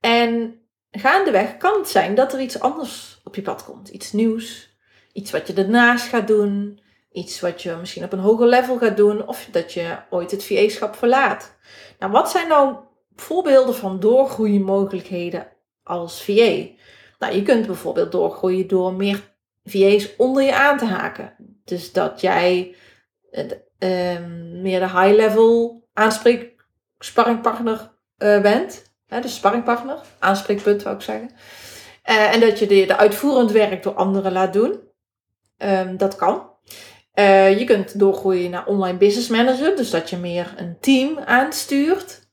[0.00, 0.60] En
[0.90, 3.88] gaandeweg kan het zijn dat er iets anders op je pad komt.
[3.88, 4.76] Iets nieuws,
[5.12, 6.80] iets wat je ernaast gaat doen,
[7.12, 10.44] iets wat je misschien op een hoger level gaat doen, of dat je ooit het
[10.44, 11.56] VA-schap verlaat.
[11.98, 12.76] Nou, wat zijn nou
[13.16, 15.54] voorbeelden van doorgroeimogelijkheden
[15.86, 16.66] als VA.
[17.18, 19.34] Nou, je kunt bijvoorbeeld doorgroeien door meer
[19.64, 21.34] VA's onder je aan te haken.
[21.64, 22.74] Dus dat jij
[23.78, 24.26] uh,
[24.62, 26.64] meer de high-level aanspreek
[26.98, 28.94] sparringpartner uh, bent.
[29.06, 31.30] Hè, de sparringpartner, aanspreekpunt zou ik zeggen.
[32.10, 34.80] Uh, en dat je de, de uitvoerend werk door anderen laat doen.
[35.58, 36.50] Um, dat kan.
[37.14, 39.76] Uh, je kunt doorgroeien naar online business manager.
[39.76, 42.28] Dus dat je meer een team aanstuurt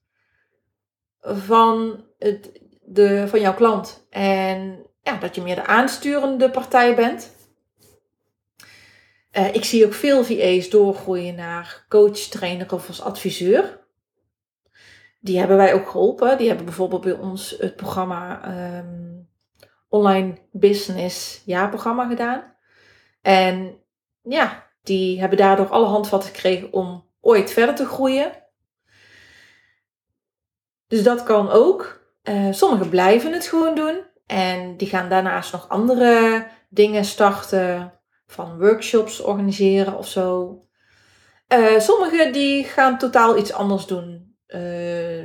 [1.22, 4.08] van het de, van jouw klant.
[4.10, 7.32] En ja, dat je meer de aansturende partij bent.
[9.32, 13.82] Uh, ik zie ook veel VA's doorgroeien naar coach, trainer of als adviseur.
[15.20, 16.38] Die hebben wij ook geholpen.
[16.38, 18.42] Die hebben bijvoorbeeld bij ons het programma
[18.78, 19.30] um,
[19.90, 22.56] Online Business jaarprogramma gedaan.
[23.22, 23.78] En
[24.22, 28.32] ja, die hebben daardoor alle handvatten gekregen om ooit verder te groeien.
[30.88, 32.03] Dus dat kan ook.
[32.30, 34.02] Uh, sommigen blijven het gewoon doen.
[34.26, 37.94] En die gaan daarnaast nog andere dingen starten.
[38.28, 40.60] Van workshops organiseren of zo.
[41.54, 44.36] Uh, sommigen die gaan totaal iets anders doen.
[44.48, 45.24] Uh,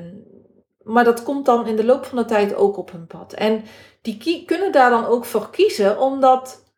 [0.82, 3.32] maar dat komt dan in de loop van de tijd ook op hun pad.
[3.32, 3.64] En
[4.02, 6.72] die kunnen daar dan ook voor kiezen, omdat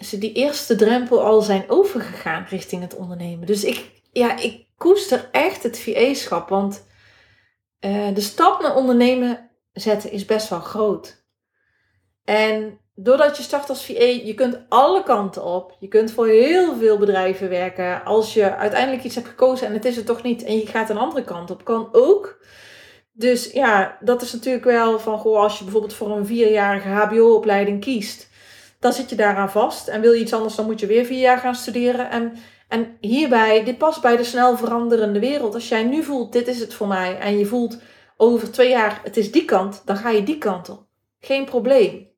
[0.00, 3.46] ze die eerste drempel al zijn overgegaan richting het ondernemen.
[3.46, 6.48] Dus ik, ja, ik koester echt het VA-schap.
[6.48, 6.86] Want
[7.80, 11.26] uh, de stap naar ondernemen zetten is best wel groot.
[12.24, 15.76] En doordat je start als VA, je kunt alle kanten op.
[15.80, 18.04] Je kunt voor heel veel bedrijven werken.
[18.04, 20.90] Als je uiteindelijk iets hebt gekozen en het is het toch niet en je gaat
[20.90, 22.46] een andere kant op, kan ook.
[23.12, 27.80] Dus ja, dat is natuurlijk wel van, goh, als je bijvoorbeeld voor een vierjarige HBO-opleiding
[27.80, 28.28] kiest,
[28.78, 29.88] dan zit je daaraan vast.
[29.88, 32.10] En wil je iets anders, dan moet je weer vier jaar gaan studeren.
[32.10, 32.32] En
[32.68, 35.54] en hierbij, dit past bij de snel veranderende wereld.
[35.54, 37.78] Als jij nu voelt, dit is het voor mij, en je voelt
[38.16, 40.86] over twee jaar, het is die kant, dan ga je die kant op.
[41.20, 42.08] Geen probleem.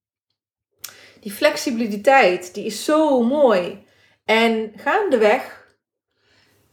[1.20, 3.84] Die flexibiliteit, die is zo mooi.
[4.24, 5.68] En gaandeweg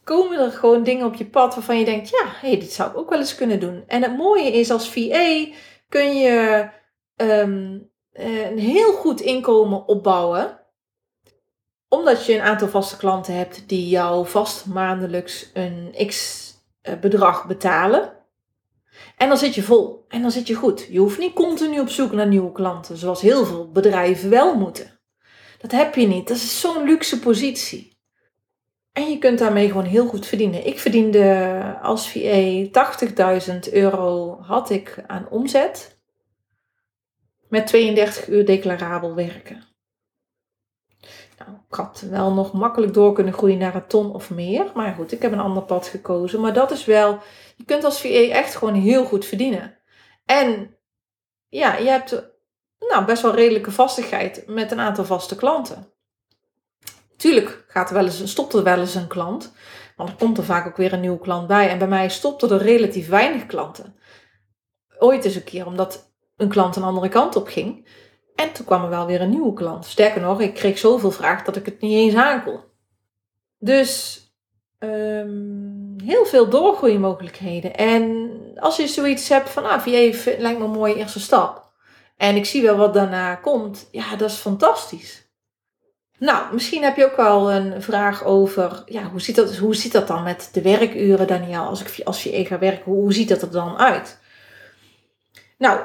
[0.03, 2.97] komen er gewoon dingen op je pad waarvan je denkt, ja, hey, dit zou ik
[2.97, 3.83] ook wel eens kunnen doen.
[3.87, 5.47] En het mooie is, als VA
[5.89, 6.69] kun je
[7.15, 10.59] um, een heel goed inkomen opbouwen
[11.89, 16.45] omdat je een aantal vaste klanten hebt die jou vast maandelijks een x
[16.81, 18.15] eh, bedrag betalen.
[19.17, 20.87] En dan zit je vol en dan zit je goed.
[20.89, 24.99] Je hoeft niet continu op zoek naar nieuwe klanten, zoals heel veel bedrijven wel moeten.
[25.57, 26.27] Dat heb je niet.
[26.27, 27.97] Dat is zo'n luxe positie.
[28.93, 30.65] En je kunt daarmee gewoon heel goed verdienen.
[30.65, 32.65] Ik verdiende als VA
[33.51, 35.99] 80.000 euro had ik aan omzet.
[37.49, 39.66] Met 32 uur declarabel werken.
[41.37, 44.71] Nou, ik had wel nog makkelijk door kunnen groeien naar een ton of meer.
[44.73, 46.41] Maar goed, ik heb een ander pad gekozen.
[46.41, 47.19] Maar dat is wel,
[47.55, 49.77] je kunt als VA echt gewoon heel goed verdienen.
[50.25, 50.77] En
[51.47, 52.23] ja, je hebt
[52.79, 55.91] nou, best wel redelijke vastigheid met een aantal vaste klanten.
[57.17, 59.53] Tuurlijk gaat er wel eens, stopt er wel eens een klant,
[59.95, 61.69] maar er komt er vaak ook weer een nieuwe klant bij.
[61.69, 63.95] En bij mij stopten er relatief weinig klanten.
[64.99, 67.87] Ooit eens een keer, omdat een klant een andere kant op ging.
[68.37, 69.85] En toen kwam er wel weer een nieuwe klant.
[69.85, 72.59] Sterker nog, ik kreeg zoveel vraag dat ik het niet eens aankon.
[73.59, 74.21] Dus
[74.79, 77.75] um, heel veel doorgroeimogelijkheden.
[77.75, 79.89] En als je zoiets hebt van, ah, VA
[80.37, 81.71] lijkt me een mooie eerste stap.
[82.17, 83.87] En ik zie wel wat daarna komt.
[83.91, 85.25] Ja, dat is fantastisch.
[86.19, 89.91] Nou, misschien heb je ook wel een vraag over, ja, hoe ziet dat, hoe ziet
[89.91, 91.61] dat dan met de werkuren, Daniel?
[91.61, 94.19] Als, ik, als je ga werken, hoe ziet dat er dan uit?
[95.57, 95.79] Nou,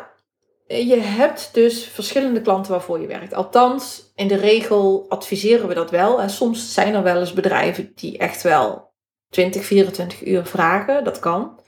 [0.76, 3.34] je hebt dus verschillende klanten waarvoor je werkt.
[3.34, 6.20] Althans, in de regel adviseren we dat wel.
[6.20, 8.92] En soms zijn er wel eens bedrijven die echt wel
[9.30, 11.04] 20, 24 uur vragen.
[11.04, 11.60] Dat kan.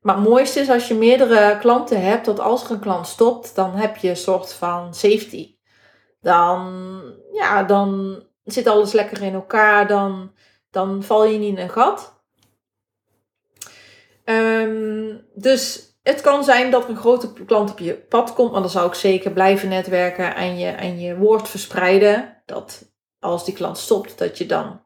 [0.00, 3.54] Maar het mooiste is als je meerdere klanten hebt, dat als er een klant stopt,
[3.54, 5.56] dan heb je een soort van safety.
[6.20, 7.02] Dan,
[7.32, 10.32] ja, dan zit alles lekker in elkaar, dan,
[10.70, 12.20] dan val je niet in een gat.
[14.24, 18.70] Um, dus het kan zijn dat een grote klant op je pad komt, maar dan
[18.70, 22.42] zou ik zeker blijven netwerken en je, en je woord verspreiden.
[22.46, 24.82] Dat als die klant stopt, dat je dan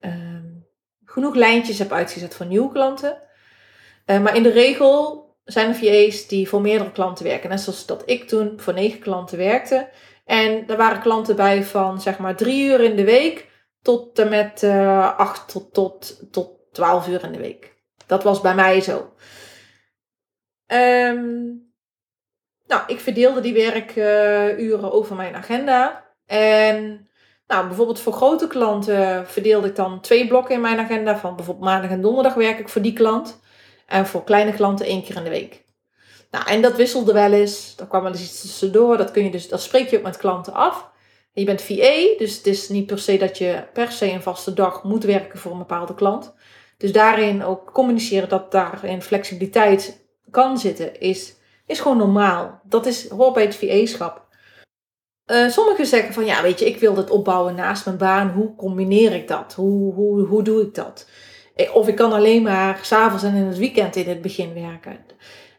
[0.00, 0.66] um,
[1.04, 3.22] genoeg lijntjes hebt uitgezet voor nieuwe klanten.
[4.06, 7.50] Uh, maar in de regel zijn er VA's die voor meerdere klanten werken.
[7.50, 9.88] Net zoals dat ik toen voor negen klanten werkte.
[10.24, 13.46] En er waren klanten bij van zeg maar drie uur in de week
[13.82, 17.76] tot en met uh, acht tot, tot, tot twaalf uur in de week.
[18.06, 19.12] Dat was bij mij zo.
[20.72, 21.72] Um,
[22.66, 26.04] nou, ik verdeelde die werkuren over mijn agenda.
[26.26, 27.08] En
[27.46, 31.18] nou, bijvoorbeeld voor grote klanten verdeelde ik dan twee blokken in mijn agenda.
[31.18, 33.40] Van bijvoorbeeld maandag en donderdag werk ik voor die klant.
[33.86, 35.64] En voor kleine klanten één keer in de week.
[36.30, 37.74] Nou, en dat wisselde wel eens.
[37.78, 38.96] Er kwam wel eens iets tussendoor.
[38.96, 40.90] Dat, kun je dus, dat spreek je ook met klanten af.
[41.32, 44.54] je bent VA, dus het is niet per se dat je per se een vaste
[44.54, 46.34] dag moet werken voor een bepaalde klant.
[46.76, 51.34] Dus daarin ook communiceren dat daarin flexibiliteit kan zitten, is,
[51.66, 52.60] is gewoon normaal.
[52.64, 54.26] Dat is, hoort bij het VA-schap.
[55.26, 58.30] Uh, sommigen zeggen van, ja, weet je, ik wil dit opbouwen naast mijn baan.
[58.30, 59.54] Hoe combineer ik dat?
[59.54, 61.08] Hoe, hoe, hoe doe ik dat?
[61.54, 64.98] Eh, of ik kan alleen maar s'avonds en in het weekend in het begin werken.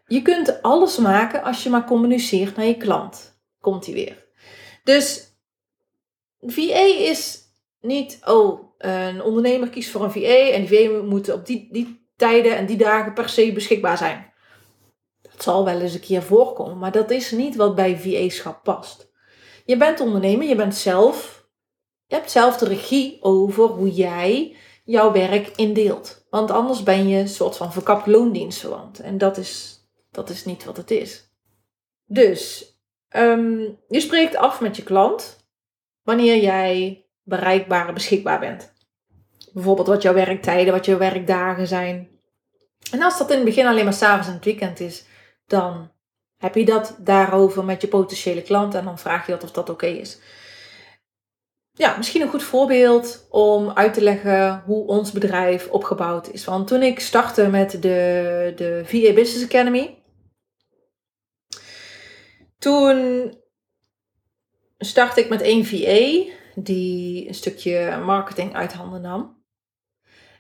[0.08, 3.42] Je kunt alles maken als je maar communiceert naar je klant.
[3.60, 4.26] Komt hij weer.
[4.84, 5.34] Dus
[6.40, 7.40] VA is
[7.82, 12.08] niet, oh, een ondernemer kiest voor een VA en die VA moet op die, die
[12.16, 14.29] tijden en die dagen per se beschikbaar zijn.
[15.40, 19.12] Het zal wel eens een keer voorkomen, maar dat is niet wat bij VA-schap past.
[19.66, 21.48] Je bent ondernemer, je bent zelf,
[22.06, 26.26] je hebt zelf de regie over hoe jij jouw werk indeelt.
[26.30, 29.00] Want anders ben je een soort van verkapt loondienstverwant.
[29.00, 29.80] En dat is,
[30.12, 31.34] dat is niet wat het is.
[32.06, 32.74] Dus,
[33.16, 35.48] um, je spreekt af met je klant
[36.04, 38.74] wanneer jij bereikbaar en beschikbaar bent.
[39.54, 42.10] Bijvoorbeeld wat jouw werktijden, wat jouw werkdagen zijn.
[42.92, 45.08] En als dat in het begin alleen maar s'avonds en het weekend is,
[45.50, 45.92] dan
[46.38, 49.70] heb je dat daarover met je potentiële klant en dan vraag je dat of dat
[49.70, 50.20] oké is.
[51.72, 56.46] Ja, misschien een goed voorbeeld om uit te leggen hoe ons bedrijf opgebouwd is.
[56.46, 60.04] Want toen ik startte met de, de VA Business Academy,
[62.58, 63.34] toen
[64.78, 69.39] startte ik met één VA die een stukje marketing uit handen nam.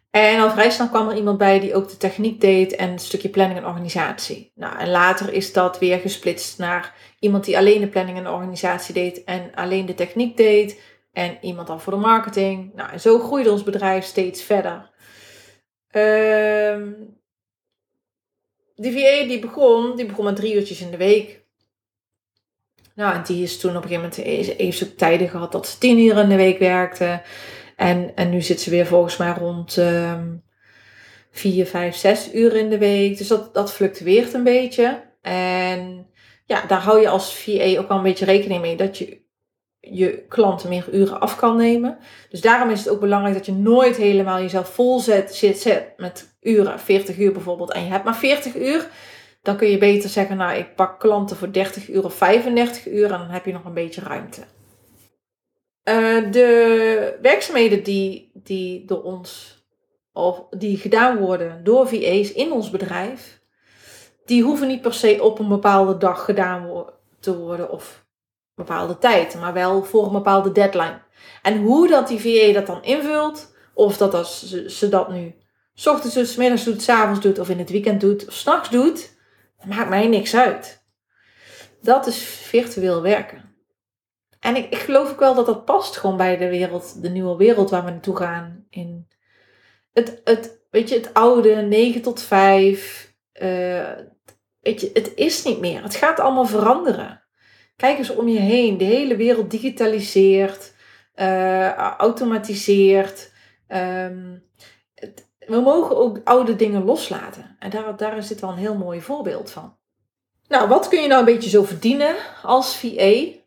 [0.10, 3.00] En al vrij snel kwam er iemand bij die ook de techniek deed en een
[3.00, 4.52] stukje planning en organisatie.
[4.56, 8.94] Nou, en later is dat weer gesplitst naar iemand die alleen de planning en organisatie
[8.94, 10.82] deed en alleen de techniek deed.
[11.14, 12.72] En iemand dan voor de marketing.
[12.76, 14.90] Nou, en zo groeide ons bedrijf steeds verder.
[15.92, 17.18] Um,
[18.76, 21.42] die VA die begon, die begon met drie uurtjes in de week.
[22.96, 24.26] Nou, en die is toen op een gegeven
[24.58, 27.22] moment, ze tijden gehad dat ze tien uur in de week werkte.
[27.80, 30.44] En, en nu zit ze weer volgens mij rond um,
[31.32, 33.18] 4, 5, 6 uur in de week.
[33.18, 35.02] Dus dat, dat fluctueert een beetje.
[35.22, 36.08] En
[36.46, 39.22] ja, daar hou je als VA ook wel een beetje rekening mee dat je
[39.80, 41.98] je klanten meer uren af kan nemen.
[42.30, 46.38] Dus daarom is het ook belangrijk dat je nooit helemaal jezelf vol zit, zet met
[46.42, 48.88] uren, 40 uur bijvoorbeeld, en je hebt maar 40 uur.
[49.42, 53.04] Dan kun je beter zeggen, nou ik pak klanten voor 30 uur of 35 uur
[53.04, 54.42] en dan heb je nog een beetje ruimte.
[55.90, 59.58] Uh, de werkzaamheden die, die door ons
[60.14, 63.42] of die gedaan worden door VA's in ons bedrijf,
[64.26, 66.86] die hoeven niet per se op een bepaalde dag gedaan
[67.20, 68.06] te worden of
[68.56, 71.02] een bepaalde tijd, maar wel voor een bepaalde deadline.
[71.42, 75.36] En hoe dat die VA dat dan invult, of dat als ze, ze dat nu
[75.74, 78.34] s ochtends doet, s middags doet, s avonds doet, of in het weekend doet, of
[78.34, 79.18] s'nachts doet,
[79.66, 80.84] maakt mij niks uit.
[81.82, 83.49] Dat is virtueel werken.
[84.40, 87.36] En ik, ik geloof ook wel dat dat past gewoon bij de wereld, de nieuwe
[87.36, 88.66] wereld waar we naartoe gaan.
[88.70, 89.08] In
[89.94, 93.14] het, het, weet je, het oude 9 tot 5.
[93.42, 93.98] Uh, eh,
[94.60, 95.84] weet je, het is niet meer.
[95.84, 97.24] Het gaat allemaal veranderen.
[97.76, 98.78] Kijk eens om je heen.
[98.78, 100.74] De hele wereld digitaliseert,
[101.16, 103.32] uh, automatiseert.
[103.68, 104.48] Um,
[105.50, 107.56] we mogen ook oude dingen loslaten.
[107.60, 109.78] En daar, daar is dit wel een heel mooi voorbeeld van.
[110.48, 113.39] Nou, wat kun je nou een beetje zo verdienen als VA?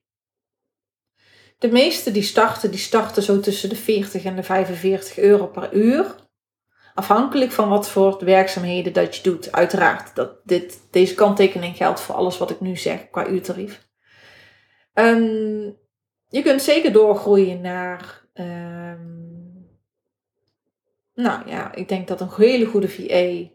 [1.63, 5.75] De meeste die starten, die starten zo tussen de 40 en de 45 euro per
[5.75, 6.15] uur.
[6.95, 9.53] Afhankelijk van wat voor werkzaamheden dat je doet.
[9.53, 13.89] Uiteraard, dat dit, deze kanttekening geldt voor alles wat ik nu zeg qua uurtarief.
[14.95, 15.79] Um,
[16.29, 19.81] je kunt zeker doorgroeien naar um,
[21.15, 23.51] nou ja, ik denk dat een hele goede VA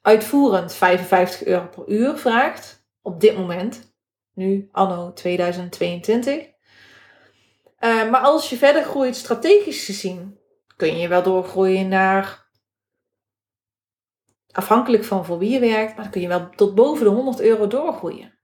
[0.00, 2.86] uitvoerend 55 euro per uur vraagt.
[3.02, 3.96] Op dit moment.
[4.34, 6.56] Nu, anno 2022.
[7.78, 10.38] Eh, maar als je verder groeit, strategisch gezien,
[10.76, 12.46] kun je wel doorgroeien naar.
[14.50, 17.40] Afhankelijk van voor wie je werkt, maar dan kun je wel tot boven de 100
[17.40, 18.38] euro doorgroeien.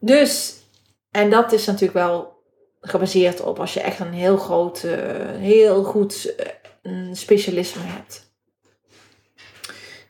[0.00, 0.62] Dus,
[1.10, 2.40] en dat is natuurlijk wel
[2.80, 4.92] gebaseerd op als je echt een heel groot, uh,
[5.30, 6.34] heel goed
[6.82, 8.30] uh, specialisme hebt.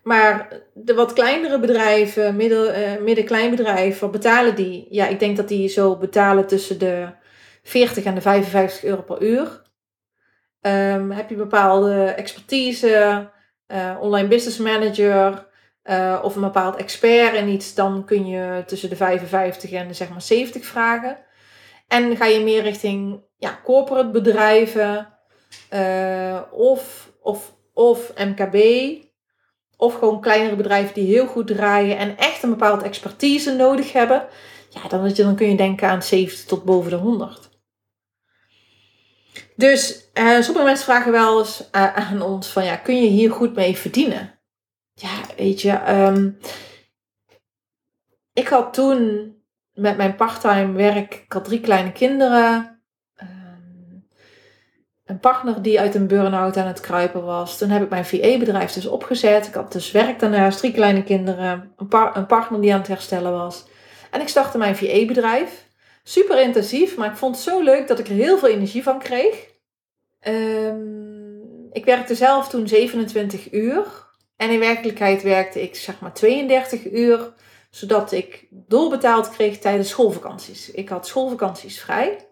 [0.02, 4.86] Maar de wat kleinere bedrijven, midden, uh, midden-kleinbedrijven, wat betalen die?
[4.90, 7.08] Ja, ik denk dat die zo betalen tussen de
[7.62, 9.62] 40 en de 55 euro per uur.
[10.60, 13.30] Um, heb je bepaalde expertise,
[14.00, 15.48] online business manager
[16.22, 20.10] of een bepaald expert in iets, dan kun je tussen de 55 en de zeg
[20.10, 21.18] maar 70 vragen.
[21.88, 25.08] En ga je meer richting ja, corporate bedrijven
[25.74, 28.56] uh, of, of, of MKB.
[29.76, 34.26] Of gewoon kleinere bedrijven die heel goed draaien en echt een bepaalde expertise nodig hebben.
[34.68, 37.50] Ja, dan, dan kun je denken aan 70 tot boven de 100.
[39.56, 43.30] Dus uh, sommige mensen vragen wel eens uh, aan ons van ja, kun je hier
[43.30, 44.38] goed mee verdienen?
[44.94, 46.38] Ja, weet je, um,
[48.32, 49.32] ik had toen
[49.72, 51.14] met mijn parttime werk.
[51.14, 52.82] Ik had drie kleine kinderen.
[53.14, 53.28] Ehm,
[55.04, 57.58] een partner die uit een burn-out aan het kruipen was.
[57.58, 59.46] Toen heb ik mijn VA-bedrijf dus opgezet.
[59.46, 61.72] Ik had dus werk daarnaast, drie kleine kinderen.
[61.76, 63.64] Een, een partner die aan het herstellen was.
[64.10, 65.70] En ik startte mijn VA-bedrijf.
[66.02, 68.98] Super intensief, maar ik vond het zo leuk dat ik er heel veel energie van
[68.98, 69.50] kreeg.
[70.26, 74.10] Um, ik werkte zelf toen 27 uur.
[74.36, 77.32] En in werkelijkheid werkte ik zeg maar 32 uur
[77.72, 80.70] zodat ik doorbetaald kreeg tijdens schoolvakanties.
[80.70, 82.28] Ik had schoolvakanties vrij.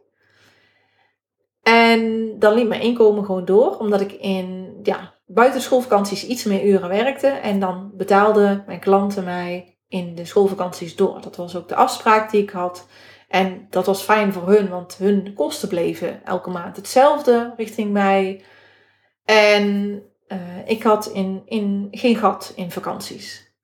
[1.63, 6.65] En dan liep mijn inkomen gewoon door, omdat ik in ja, buiten schoolvakanties iets meer
[6.65, 7.27] uren werkte.
[7.27, 11.21] En dan betaalden mijn klanten mij in de schoolvakanties door.
[11.21, 12.87] Dat was ook de afspraak die ik had.
[13.31, 18.45] En dat was fijn voor hun, want hun kosten bleven elke maand hetzelfde richting mij.
[19.25, 23.55] En uh, ik had in, in, geen gat in vakanties.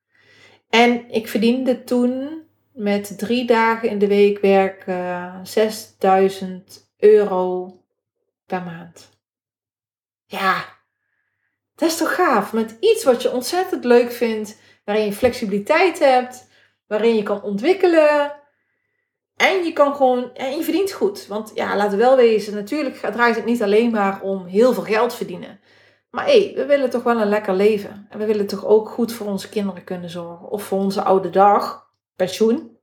[0.68, 2.42] En ik verdiende toen
[2.72, 7.72] met drie dagen in de week werken 6000 euro
[8.46, 9.10] per maand.
[10.26, 10.64] Ja,
[11.74, 12.52] dat is toch gaaf?
[12.52, 16.48] Met iets wat je ontzettend leuk vindt, waarin je flexibiliteit hebt,
[16.86, 18.44] waarin je kan ontwikkelen.
[19.37, 21.26] En je kan gewoon, en je verdient goed.
[21.26, 24.82] Want ja, laten we wel wezen, natuurlijk draait het niet alleen maar om heel veel
[24.82, 25.61] geld verdienen.
[26.11, 28.07] Maar hé, hey, we willen toch wel een lekker leven.
[28.11, 30.49] En we willen toch ook goed voor onze kinderen kunnen zorgen.
[30.49, 32.78] Of voor onze oude dag, pensioen.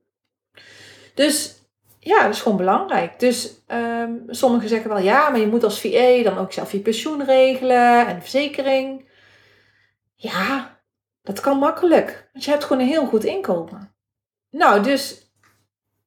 [1.14, 1.62] Dus
[2.00, 3.20] ja, dat is gewoon belangrijk.
[3.20, 6.80] Dus um, sommigen zeggen wel, ja, maar je moet als VA dan ook zelf je
[6.80, 9.10] pensioen regelen en verzekering.
[10.16, 10.80] Ja,
[11.22, 12.30] dat kan makkelijk.
[12.34, 13.96] Want je hebt gewoon een heel goed inkomen.
[14.50, 15.23] Nou, dus,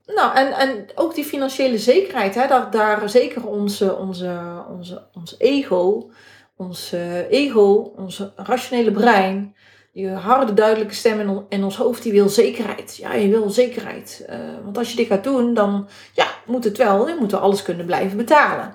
[0.07, 5.35] nou, en, en ook die financiële zekerheid, hè, daar, daar zeker onze, onze, onze, ons
[5.39, 6.11] ego
[6.57, 6.93] ons
[7.31, 9.55] ego, ons rationele brein,
[9.93, 12.97] die harde, duidelijke stem in, ons hoofd, die wil zekerheid.
[12.97, 14.27] Ja, je wil zekerheid.
[14.31, 17.09] Uh, want als je dit gaat doen, dan ja, moet het wel.
[17.09, 18.75] Je moet alles kunnen blijven betalen.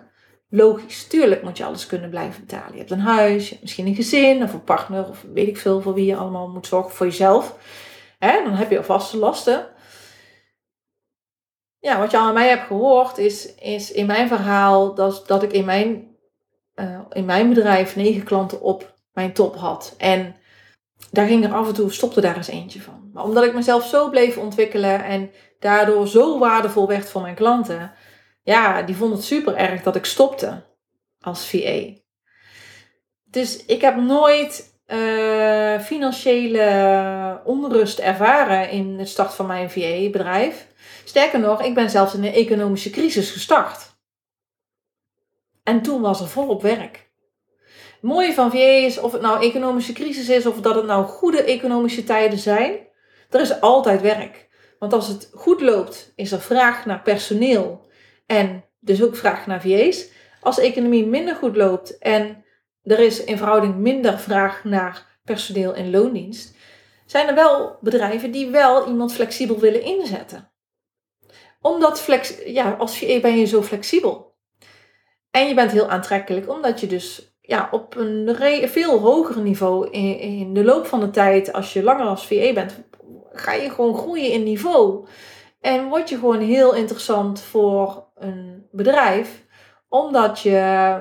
[0.50, 2.72] Logisch, tuurlijk moet je alles kunnen blijven betalen.
[2.72, 5.58] Je hebt een huis, je hebt misschien een gezin of een partner of weet ik
[5.58, 7.58] veel voor wie je allemaal moet zorgen voor jezelf.
[8.20, 9.68] Hè, dan heb je vaste lasten.
[11.82, 15.44] Ja, wat je al aan mij hebt gehoord is, is in mijn verhaal dat, dat
[15.44, 16.12] ik in mijn
[16.76, 19.96] uh, in mijn bedrijf negen klanten op mijn top had.
[19.98, 20.36] En
[21.12, 23.10] daar ging er af en toe, stopte daar eens eentje van.
[23.14, 27.94] Maar omdat ik mezelf zo bleef ontwikkelen en daardoor zo waardevol werd voor mijn klanten,
[28.44, 30.64] ja, die vonden het super erg dat ik stopte
[31.20, 32.00] als VA.
[33.24, 40.68] Dus ik heb nooit eh, financiële onrust ervaren in het start van mijn VA-bedrijf.
[41.06, 43.92] Sterker nog, ik ben zelfs in een economische crisis gestart.
[45.64, 47.10] En toen was er volop werk.
[48.02, 51.06] Het mooie van VA is, of het nou economische crisis is, of dat het nou
[51.06, 52.88] goede economische tijden zijn,
[53.30, 54.50] er is altijd werk.
[54.80, 57.90] Want als het goed loopt, is er vraag naar personeel
[58.26, 60.08] en dus ook vraag naar VA's.
[60.42, 62.46] Als de economie minder goed loopt en
[62.84, 66.56] er is in verhouding minder vraag naar personeel in loondienst,
[67.06, 70.51] zijn er wel bedrijven die wel iemand flexibel willen inzetten.
[71.62, 74.36] Omdat flex, ja, als VA ben je zo flexibel.
[75.32, 78.36] En je bent heel aantrekkelijk, omdat je dus ja, op een
[78.70, 82.54] veel hoger niveau in, in de loop van de tijd, als je langer als VA
[82.54, 82.84] bent,
[83.32, 85.06] ga je gewoon groeien in niveau.
[85.60, 89.46] En word je gewoon heel interessant voor een bedrijf,
[89.90, 91.00] omdat je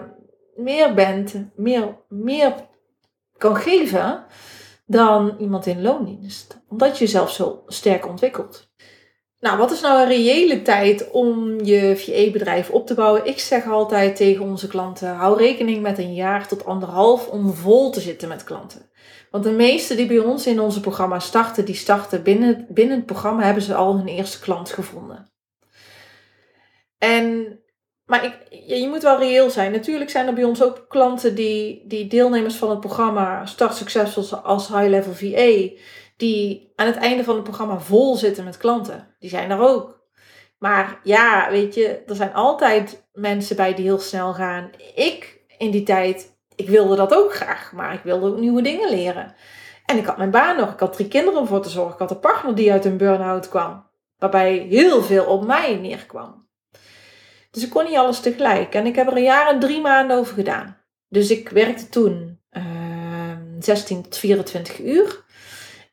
[0.55, 2.55] meer bent, meer, meer
[3.37, 4.25] kan geven
[4.87, 6.63] dan iemand in loondienst.
[6.69, 8.70] Omdat je jezelf zo sterk ontwikkelt.
[9.41, 13.26] Nou, wat is nou een reële tijd om je VA-bedrijf op te bouwen?
[13.26, 17.91] Ik zeg altijd tegen onze klanten: hou rekening met een jaar tot anderhalf om vol
[17.91, 18.91] te zitten met klanten.
[19.30, 23.07] Want de meeste die bij ons in onze programma starten, die starten binnen, binnen het
[23.07, 25.30] programma, hebben ze al hun eerste klant gevonden.
[26.99, 27.59] En,
[28.05, 28.34] maar ik,
[28.66, 29.72] je moet wel reëel zijn.
[29.72, 34.36] Natuurlijk zijn er bij ons ook klanten die, die deelnemers van het programma Start Succesvol
[34.36, 35.68] als High Level VA,
[36.21, 39.14] die aan het einde van het programma vol zitten met klanten.
[39.18, 40.01] Die zijn er ook.
[40.59, 44.71] Maar ja, weet je, er zijn altijd mensen bij die heel snel gaan.
[44.95, 48.91] Ik in die tijd ik wilde dat ook graag, maar ik wilde ook nieuwe dingen
[48.91, 49.35] leren.
[49.87, 51.99] En ik had mijn baan nog, ik had drie kinderen om voor te zorgen, ik
[51.99, 56.49] had een partner die uit een burn-out kwam, waarbij heel veel op mij neerkwam.
[57.51, 60.16] Dus ik kon niet alles tegelijk en ik heb er een jaar en drie maanden
[60.16, 60.77] over gedaan.
[61.09, 62.62] Dus ik werkte toen uh,
[63.59, 65.25] 16 tot 24 uur.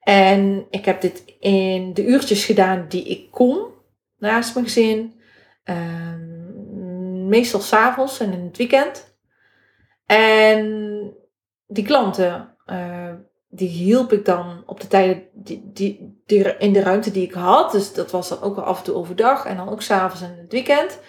[0.07, 3.67] En ik heb dit in de uurtjes gedaan die ik kon
[4.17, 5.21] naast mijn gezin.
[5.65, 6.13] Uh,
[7.27, 9.17] meestal s'avonds en in het weekend.
[10.05, 11.13] En
[11.65, 13.13] die klanten, uh,
[13.49, 16.15] die hielp ik dan op de tijden die, die,
[16.57, 17.71] in de ruimte die ik had.
[17.71, 20.51] Dus dat was dan ook af en toe overdag en dan ook s'avonds en het
[20.51, 20.99] weekend.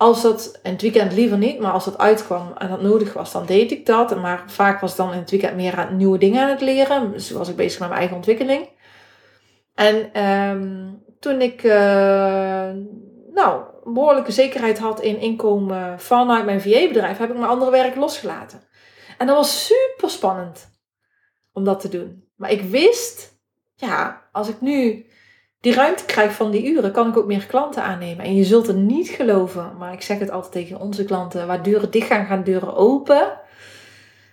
[0.00, 3.32] Als dat, in het weekend liever niet, maar als dat uitkwam en dat nodig was,
[3.32, 4.20] dan deed ik dat.
[4.20, 7.12] Maar vaak was dan in het weekend meer aan nieuwe dingen aan het leren.
[7.12, 8.68] Dus was ik bezig met mijn eigen ontwikkeling.
[9.74, 11.72] En um, toen ik, uh,
[13.32, 18.60] nou, behoorlijke zekerheid had in inkomen vanuit mijn VA-bedrijf, heb ik mijn andere werk losgelaten.
[19.18, 20.70] En dat was super spannend
[21.52, 22.28] om dat te doen.
[22.36, 23.40] Maar ik wist,
[23.74, 25.06] ja, als ik nu
[25.60, 28.24] die ruimte krijg van die uren, kan ik ook meer klanten aannemen.
[28.24, 31.62] En je zult het niet geloven, maar ik zeg het altijd tegen onze klanten: waar
[31.62, 33.22] deuren dicht gaan, gaan deuren open.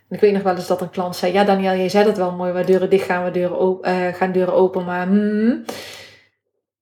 [0.10, 2.18] En ik weet nog wel eens dat een klant zei: Ja, Daniel, jij zei dat
[2.18, 4.86] wel mooi, waar deuren dicht gaan, waar deuren uh, gaan deuren open.
[4.86, 5.66] Maar, mm.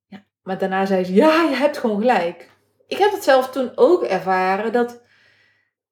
[0.06, 2.54] ja, maar daarna zei ze: Ja, je hebt gewoon gelijk
[2.86, 5.02] ik heb het zelf toen ook ervaren dat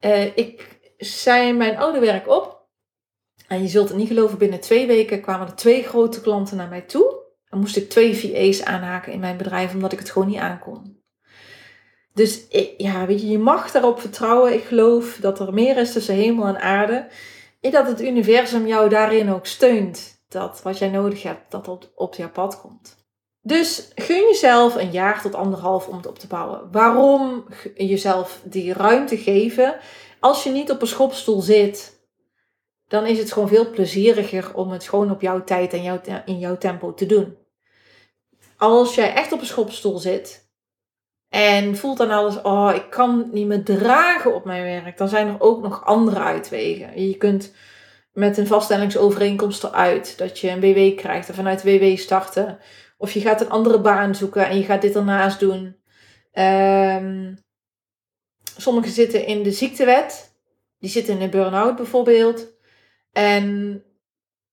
[0.01, 2.63] uh, ik zei mijn oude werk op.
[3.49, 6.69] En je zult het niet geloven, binnen twee weken kwamen er twee grote klanten naar
[6.69, 7.23] mij toe.
[7.55, 11.03] Dan moest ik twee VA's aanhaken in mijn bedrijf, omdat ik het gewoon niet aankon.
[12.13, 12.47] Dus
[12.77, 14.55] ja, weet je, je mag daarop vertrouwen.
[14.55, 17.07] Ik geloof dat er meer is tussen hemel en aarde.
[17.61, 20.23] En dat het universum jou daarin ook steunt.
[20.29, 22.97] Dat wat jij nodig hebt, dat op, op jouw pad komt.
[23.43, 26.69] Dus gun jezelf een jaar tot anderhalf om het op te bouwen.
[26.73, 27.45] Waarom
[27.75, 29.77] jezelf die ruimte geven?
[30.21, 32.07] Als je niet op een schopstoel zit,
[32.89, 36.39] dan is het gewoon veel plezieriger om het gewoon op jouw tijd en jouw, in
[36.39, 37.43] jouw tempo te doen.
[38.57, 40.49] Als jij echt op een schopstoel zit
[41.29, 45.29] en voelt dan alles, oh, ik kan niet meer dragen op mijn werk, dan zijn
[45.29, 47.07] er ook nog andere uitwegen.
[47.07, 47.53] Je kunt
[48.13, 52.59] met een vaststellingsovereenkomst eruit dat je een WW krijgt en vanuit WW starten.
[52.97, 55.77] Of je gaat een andere baan zoeken en je gaat dit ernaast doen.
[56.33, 57.39] Um,
[58.57, 60.33] sommigen zitten in de ziektewet.
[60.79, 62.47] Die zitten in een burn-out bijvoorbeeld.
[63.13, 63.83] En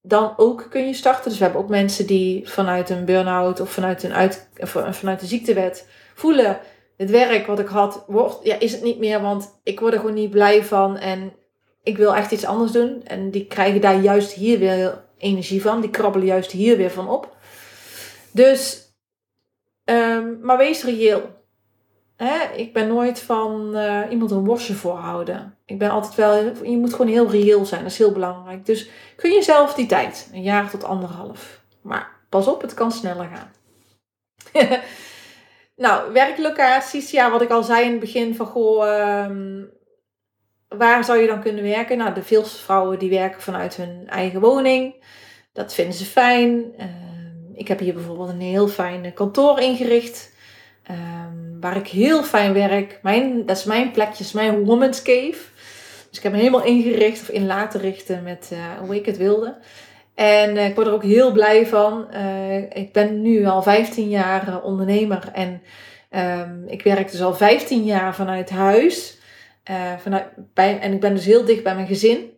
[0.01, 1.29] dan ook kun je starten.
[1.29, 5.19] Dus we hebben ook mensen die vanuit een burn-out of vanuit, een uit, of vanuit
[5.19, 6.59] de ziektewet voelen.
[6.97, 9.99] Het werk wat ik had, wordt, ja, is het niet meer, want ik word er
[9.99, 11.33] gewoon niet blij van en
[11.83, 13.03] ik wil echt iets anders doen.
[13.03, 15.81] En die krijgen daar juist hier weer energie van.
[15.81, 17.35] Die krabbelen juist hier weer van op.
[18.31, 18.93] Dus,
[19.85, 21.40] um, maar wees reëel.
[22.55, 25.57] Ik ben nooit van uh, iemand een worstje voorhouden.
[25.65, 27.81] Ik ben altijd wel, je moet gewoon heel reëel zijn.
[27.81, 28.65] Dat is heel belangrijk.
[28.65, 31.61] Dus kun je zelf die tijd, een jaar tot anderhalf.
[31.81, 33.51] Maar pas op, het kan sneller gaan.
[35.75, 39.23] nou, werklocaties, ja, wat ik al zei in het begin van goh.
[39.25, 39.69] Um,
[40.67, 41.97] waar zou je dan kunnen werken?
[41.97, 45.03] Nou, de veel vrouwen die werken vanuit hun eigen woning.
[45.53, 46.73] Dat vinden ze fijn.
[46.77, 50.30] Ehm, ik heb hier bijvoorbeeld een heel fijn kantoor ingericht.
[50.83, 52.99] Ehm, waar ik heel fijn werk.
[53.01, 55.37] Mijn, dat is mijn plekje, mijn woman's cave.
[56.09, 59.17] Dus ik heb me helemaal ingericht of in laten richten met uh, hoe ik het
[59.17, 59.57] wilde.
[60.15, 62.07] En uh, ik word er ook heel blij van.
[62.13, 65.61] Uh, ik ben nu al 15 jaar ondernemer en
[66.39, 69.17] um, ik werk dus al 15 jaar vanuit huis.
[69.97, 72.30] vanuit, bij, en ik ben dus heel dicht bij mijn gezin.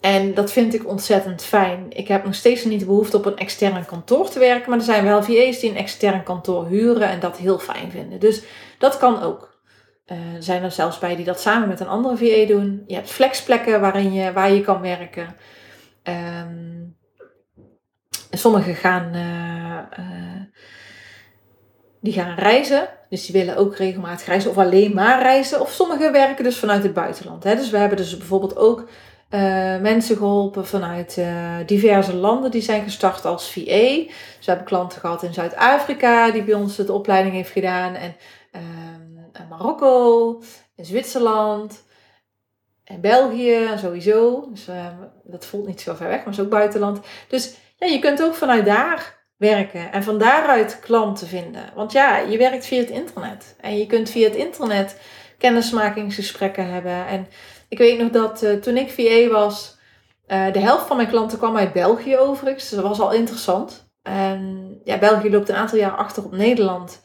[0.00, 1.86] En dat vind ik ontzettend fijn.
[1.88, 4.70] Ik heb nog steeds niet de behoefte op een extern kantoor te werken.
[4.70, 8.20] Maar er zijn wel VA's die een extern kantoor huren en dat heel fijn vinden.
[8.20, 8.42] Dus
[8.78, 9.56] dat kan ook.
[10.06, 12.82] Uh, er zijn er zelfs bij die dat samen met een andere VA doen.
[12.86, 15.36] Je hebt flexplekken waarin je, waar je kan werken.
[16.02, 16.96] Um,
[18.30, 20.42] sommigen gaan, uh, uh,
[22.00, 22.88] die gaan reizen.
[23.08, 25.60] Dus die willen ook regelmatig reizen of alleen maar reizen.
[25.60, 27.44] Of sommigen werken dus vanuit het buitenland.
[27.44, 27.54] Hè.
[27.54, 28.88] Dus we hebben dus bijvoorbeeld ook
[29.80, 31.20] mensen geholpen vanuit
[31.66, 32.50] diverse landen.
[32.50, 33.62] Die zijn gestart als VA.
[33.62, 34.06] Dus
[34.40, 37.94] we hebben klanten gehad in Zuid-Afrika die bij ons de opleiding heeft gedaan.
[37.94, 38.16] En
[38.52, 40.42] ehm, Marokko,
[40.76, 41.84] in Zwitserland,
[42.88, 44.48] en België sowieso.
[44.50, 44.86] Dus uh,
[45.24, 47.00] dat voelt niet zo ver weg, maar is ook buitenland.
[47.28, 51.62] Dus ja, je kunt ook vanuit daar werken en van daaruit klanten vinden.
[51.74, 53.56] Want ja, je werkt via het internet.
[53.60, 55.00] En je kunt via het internet
[55.38, 57.06] kennismakingsgesprekken hebben.
[57.06, 57.26] En
[57.68, 59.76] ik weet nog dat uh, toen ik VA was,
[60.28, 62.68] uh, de helft van mijn klanten kwam uit België overigens.
[62.68, 63.90] Dus dat was al interessant.
[64.02, 67.02] En ja, België loopt een aantal jaar achter op Nederland.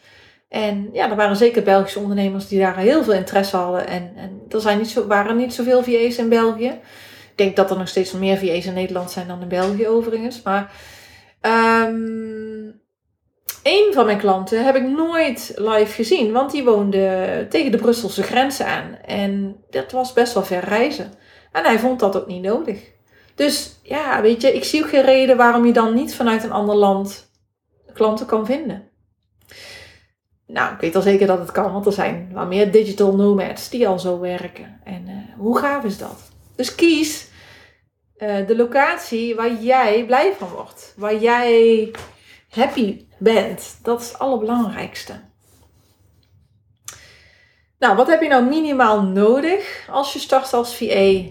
[0.50, 3.88] En ja, er waren zeker Belgische ondernemers die daar heel veel interesse hadden.
[3.88, 6.80] En, en er zijn niet zo, waren niet zoveel VA's in België.
[7.32, 10.42] Ik denk dat er nog steeds meer VA's in Nederland zijn dan in België overigens.
[10.42, 10.72] Maar
[11.88, 12.82] um,
[13.64, 16.32] een van mijn klanten heb ik nooit live gezien.
[16.32, 18.98] Want die woonde tegen de Brusselse grenzen aan.
[19.06, 21.14] En dat was best wel ver reizen.
[21.52, 22.92] En hij vond dat ook niet nodig.
[23.36, 26.52] Dus ja, weet je, ik zie ook geen reden waarom je dan niet vanuit een
[26.52, 27.32] ander land
[27.94, 28.92] klanten kan vinden.
[30.48, 33.70] Nou, ik weet al zeker dat het kan, want er zijn wel meer digital nomads
[33.70, 34.80] die al zo werken.
[34.84, 36.32] En uh, hoe gaaf is dat?
[36.56, 37.28] Dus kies
[38.18, 40.94] uh, de locatie waar jij blij van wordt.
[40.98, 41.92] Waar jij
[42.54, 43.78] happy bent.
[43.82, 45.14] Dat is het allerbelangrijkste.
[47.80, 51.22] Nou, wat heb je nou minimaal nodig als je start als VA?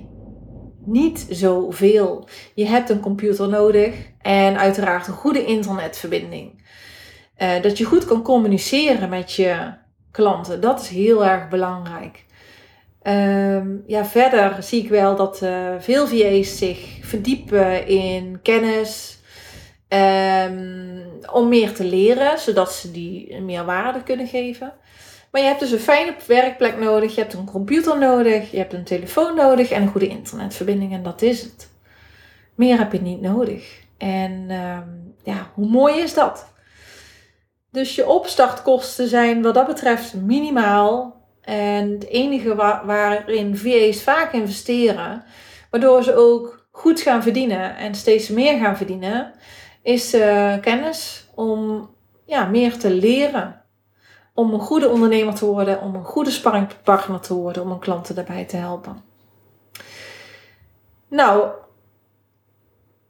[0.84, 2.28] Niet zoveel.
[2.54, 6.64] Je hebt een computer nodig en uiteraard een goede internetverbinding.
[7.38, 9.74] Uh, dat je goed kan communiceren met je
[10.10, 10.60] klanten.
[10.60, 12.24] Dat is heel erg belangrijk.
[13.02, 19.21] Um, ja, verder zie ik wel dat uh, veel VA's zich verdiepen in kennis.
[19.93, 24.72] Um, om meer te leren, zodat ze die meer waarde kunnen geven.
[25.30, 28.72] Maar je hebt dus een fijne werkplek nodig, je hebt een computer nodig, je hebt
[28.72, 31.70] een telefoon nodig en een goede internetverbinding en dat is het.
[32.55, 33.80] Meer heb je niet nodig.
[33.99, 36.53] En um, ja, hoe mooi is dat?
[37.70, 41.20] Dus je opstartkosten zijn wat dat betreft minimaal.
[41.40, 45.24] En het enige waarin VA's vaak investeren,
[45.70, 49.32] waardoor ze ook goed gaan verdienen en steeds meer gaan verdienen,
[49.83, 51.91] is uh, kennis om
[52.24, 53.61] ja, meer te leren.
[54.35, 58.14] Om een goede ondernemer te worden, om een goede sparringpartner te worden, om een klanten
[58.14, 59.03] daarbij te helpen.
[61.09, 61.49] Nou,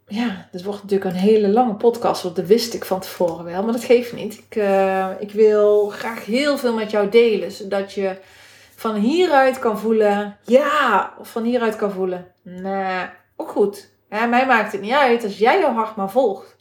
[0.06, 3.62] ja, dit wordt natuurlijk een hele lange podcast, want dat wist ik van tevoren wel,
[3.62, 4.38] maar dat geeft niet.
[4.38, 8.16] Ik, uh, ik wil graag heel veel met jou delen, zodat je
[8.76, 13.06] van hieruit kan voelen, ja, of van hieruit kan voelen, nee,
[13.36, 13.90] ook goed.
[14.08, 16.56] Mij maakt het niet uit als jij jouw hart maar volgt.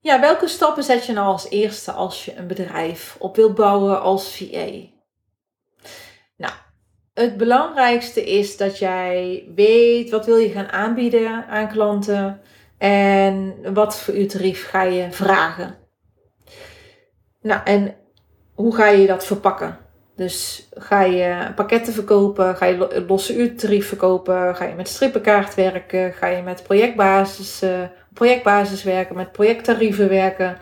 [0.00, 4.00] Ja, welke stappen zet je nou als eerste als je een bedrijf op wilt bouwen
[4.00, 4.70] als VA?
[6.36, 6.52] Nou,
[7.14, 12.40] het belangrijkste is dat jij weet wat wil je gaan aanbieden aan klanten
[12.78, 15.76] en wat voor uw tarief ga je vragen.
[17.40, 17.94] Nou, en
[18.54, 19.78] hoe ga je dat verpakken?
[20.16, 26.12] Dus ga je pakketten verkopen, ga je losse uurtarief verkopen, ga je met strippenkaart werken,
[26.12, 27.62] ga je met projectbasis,
[28.18, 30.58] projectbasis werken, met projecttarieven werken.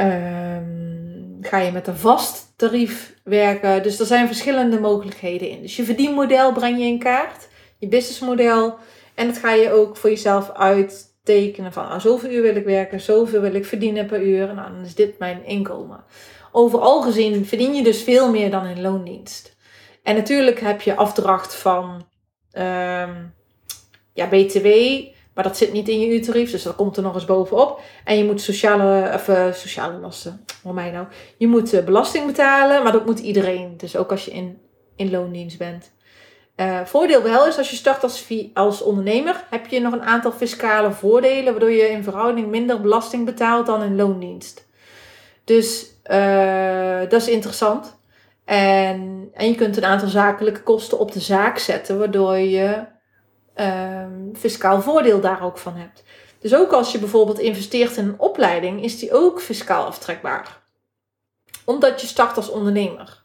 [0.00, 3.82] Um, ga je met een vast tarief werken.
[3.82, 5.62] Dus er zijn verschillende mogelijkheden in.
[5.62, 7.48] Dus je verdienmodel breng je in kaart,
[7.78, 8.78] je businessmodel.
[9.14, 13.00] En dat ga je ook voor jezelf uittekenen van nou, zoveel uur wil ik werken,
[13.00, 14.54] zoveel wil ik verdienen per uur.
[14.54, 16.04] Nou, dan is dit mijn inkomen.
[16.52, 19.56] Overal gezien verdien je dus veel meer dan in loondienst.
[20.02, 22.06] En natuurlijk heb je afdracht van
[22.52, 23.34] um,
[24.12, 24.66] ja, BTW,
[25.36, 27.80] maar dat zit niet in je uurtarief, dus dat komt er nog eens bovenop.
[28.04, 31.06] En je moet sociale, of, uh, sociale lasten, nou.
[31.36, 33.74] Je moet uh, belasting betalen, maar dat moet iedereen.
[33.76, 34.58] Dus ook als je in,
[34.96, 35.92] in loondienst bent.
[36.56, 40.32] Uh, voordeel wel is als je start als, als ondernemer, heb je nog een aantal
[40.32, 44.66] fiscale voordelen, waardoor je in verhouding minder belasting betaalt dan in loondienst.
[45.44, 45.86] Dus
[47.08, 47.98] dat is interessant.
[48.44, 52.94] En, en je kunt een aantal zakelijke kosten op de zaak zetten, waardoor je
[53.56, 56.02] uh, fiscaal voordeel daar ook van hebt.
[56.38, 60.62] Dus ook als je bijvoorbeeld investeert in een opleiding, is die ook fiscaal aftrekbaar.
[61.64, 63.22] Omdat je start als ondernemer.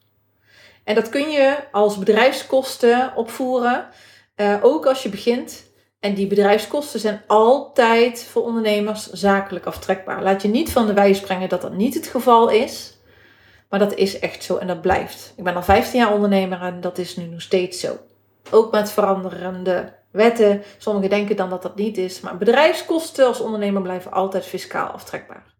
[0.83, 3.87] En dat kun je als bedrijfskosten opvoeren,
[4.35, 5.69] uh, ook als je begint.
[5.99, 10.23] En die bedrijfskosten zijn altijd voor ondernemers zakelijk aftrekbaar.
[10.23, 12.97] Laat je niet van de wijs brengen dat dat niet het geval is.
[13.69, 15.33] Maar dat is echt zo en dat blijft.
[15.35, 17.97] Ik ben al 15 jaar ondernemer en dat is nu nog steeds zo.
[18.51, 20.63] Ook met veranderende wetten.
[20.77, 22.19] Sommigen denken dan dat dat niet is.
[22.19, 25.51] Maar bedrijfskosten als ondernemer blijven altijd fiscaal aftrekbaar.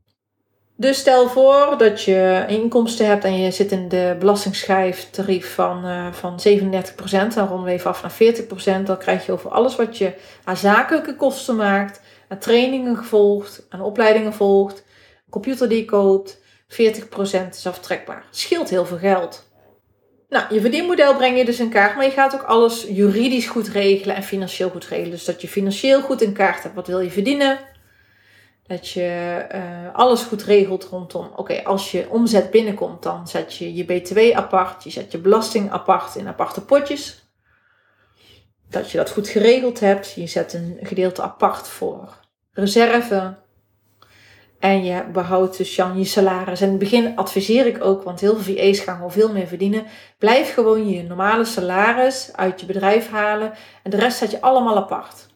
[0.82, 6.12] Dus stel voor dat je inkomsten hebt en je zit in de belastingschijftarief van, uh,
[6.12, 8.12] van 37%, dan ronden we even af naar
[8.82, 8.86] 40%.
[8.86, 13.82] Dan krijg je over alles wat je aan zakelijke kosten maakt, aan trainingen gevolgd, aan
[13.82, 18.26] opleidingen volgt, een computer die je koopt, 40% is aftrekbaar.
[18.30, 19.51] Scheelt heel veel geld.
[20.32, 23.68] Nou, je verdienmodel breng je dus in kaart, maar je gaat ook alles juridisch goed
[23.68, 25.12] regelen en financieel goed regelen.
[25.12, 26.76] Dus dat je financieel goed in kaart hebt.
[26.76, 27.60] Wat wil je verdienen?
[28.68, 31.32] Dat je uh, alles goed regelt rondom.
[31.36, 34.84] Oké, als je omzet binnenkomt, dan zet je je BTW apart.
[34.84, 37.32] Je zet je belasting apart in aparte potjes.
[38.70, 40.14] Dat je dat goed geregeld hebt.
[40.14, 42.18] Je zet een gedeelte apart voor
[42.52, 43.36] reserve.
[44.62, 46.60] En je behoudt dus je salaris.
[46.62, 49.48] En in het begin adviseer ik ook, want heel veel VA's gaan gewoon veel meer
[49.48, 49.86] verdienen.
[50.18, 53.54] Blijf gewoon je normale salaris uit je bedrijf halen.
[53.84, 55.28] En de rest zet je allemaal apart.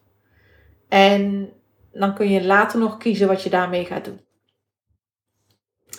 [0.90, 1.50] En
[1.92, 4.22] dan kun je later nog kiezen wat je daarmee gaat doen.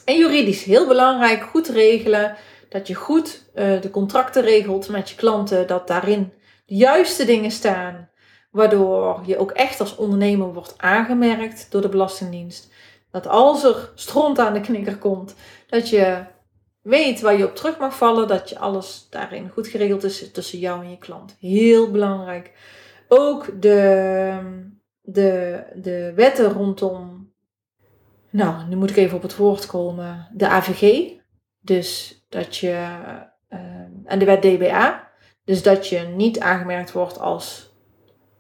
[0.05, 2.37] En juridisch heel belangrijk, goed regelen.
[2.69, 5.67] Dat je goed uh, de contracten regelt met je klanten.
[5.67, 6.33] Dat daarin
[6.67, 8.09] de juiste dingen staan.
[8.51, 12.75] Waardoor je ook echt als ondernemer wordt aangemerkt door de Belastingdienst.
[13.23, 15.35] Dat als er stront aan de knikker komt,
[15.67, 16.25] dat je
[16.83, 18.29] weet waar je op terug mag vallen.
[18.29, 21.37] Dat je alles daarin goed geregeld is tussen jou en je klant.
[21.41, 22.53] Heel belangrijk.
[23.09, 24.75] Ook de
[25.07, 27.33] de, de wetten rondom,
[28.31, 31.13] nou, nu moet ik even op het woord komen, de AVG.
[31.61, 32.87] Dus dat je,
[33.51, 33.59] uh,
[34.05, 35.09] en de wet DBA.
[35.45, 37.75] Dus dat je niet aangemerkt wordt als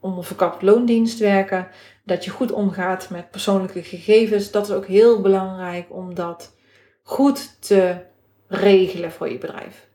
[0.01, 1.69] onderverkapt loondienst werken.
[2.07, 4.51] Dat je goed omgaat met persoonlijke gegevens.
[4.51, 6.57] Dat is ook heel belangrijk om dat
[7.03, 8.05] goed te
[8.49, 9.89] regelen voor je bedrijf.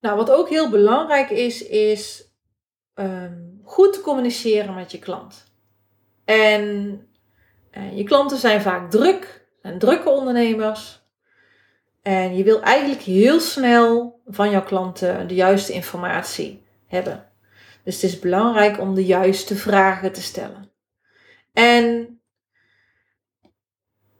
[0.00, 2.32] Nou, wat ook heel belangrijk is, is
[2.94, 5.44] um, goed te communiceren met je klant.
[6.24, 7.06] En
[7.70, 11.00] eh, je klanten zijn vaak druk, en drukke ondernemers.
[12.02, 17.28] En je wil eigenlijk heel snel van jouw klanten de juiste informatie hebben.
[17.84, 20.69] Dus het is belangrijk om de juiste vragen te stellen.
[21.52, 22.20] En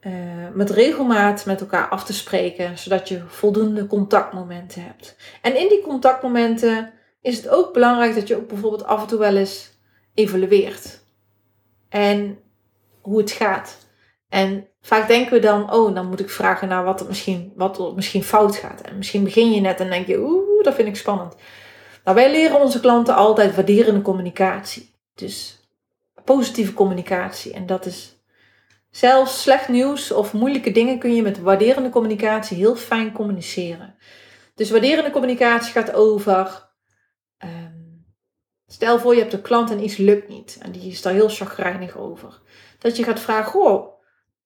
[0.01, 5.15] uh, met regelmaat met elkaar af te spreken, zodat je voldoende contactmomenten hebt.
[5.41, 9.19] En in die contactmomenten is het ook belangrijk dat je ook bijvoorbeeld af en toe
[9.19, 9.71] wel eens
[10.13, 10.99] evalueert
[11.89, 12.39] en
[13.01, 13.77] hoe het gaat.
[14.29, 17.79] En vaak denken we dan, oh, dan moet ik vragen naar wat er misschien, wat
[17.79, 18.81] er misschien fout gaat.
[18.81, 21.35] En misschien begin je net en denk je, oeh, dat vind ik spannend.
[22.03, 24.95] Nou, wij leren onze klanten altijd waarderende communicatie.
[25.13, 25.60] Dus
[26.23, 27.53] positieve communicatie.
[27.53, 28.19] En dat is
[28.89, 33.95] zelfs slecht nieuws of moeilijke dingen kun je met waarderende communicatie heel fijn communiceren.
[34.55, 36.69] Dus waarderende communicatie gaat over
[38.71, 41.29] Stel voor je hebt een klant en iets lukt niet en die is daar heel
[41.29, 42.41] chagrijnig over.
[42.79, 43.87] Dat je gaat vragen, goh,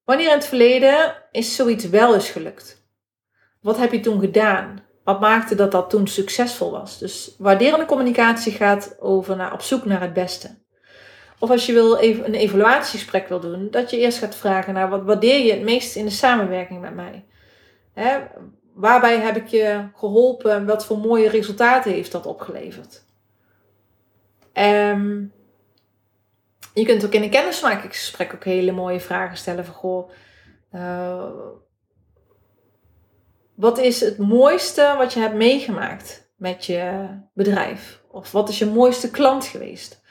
[0.04, 2.88] wanneer in het verleden is zoiets wel eens gelukt?
[3.62, 4.84] Wat heb je toen gedaan?
[5.04, 6.98] Wat maakte dat dat toen succesvol was?
[6.98, 10.65] Dus waarderende communicatie gaat over naar, op zoek naar het beste.
[11.40, 15.04] Of als je wil een evaluatiegesprek wil doen, dat je eerst gaat vragen naar wat
[15.04, 17.26] waardeer je het meest in de samenwerking met mij?
[17.94, 18.20] Hè?
[18.74, 20.66] Waarbij heb ik je geholpen?
[20.66, 23.04] Wat voor mooie resultaten heeft dat opgeleverd?
[24.54, 25.34] Um,
[26.74, 30.10] je kunt ook in een kennismakingsgesprek ook hele mooie vragen stellen van goh,
[30.74, 31.30] uh,
[33.56, 38.02] wat is het mooiste wat je hebt meegemaakt met je bedrijf?
[38.12, 40.04] Of wat is je mooiste klant geweest?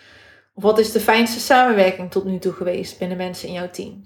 [0.55, 4.05] Of wat is de fijnste samenwerking tot nu toe geweest binnen mensen in jouw team?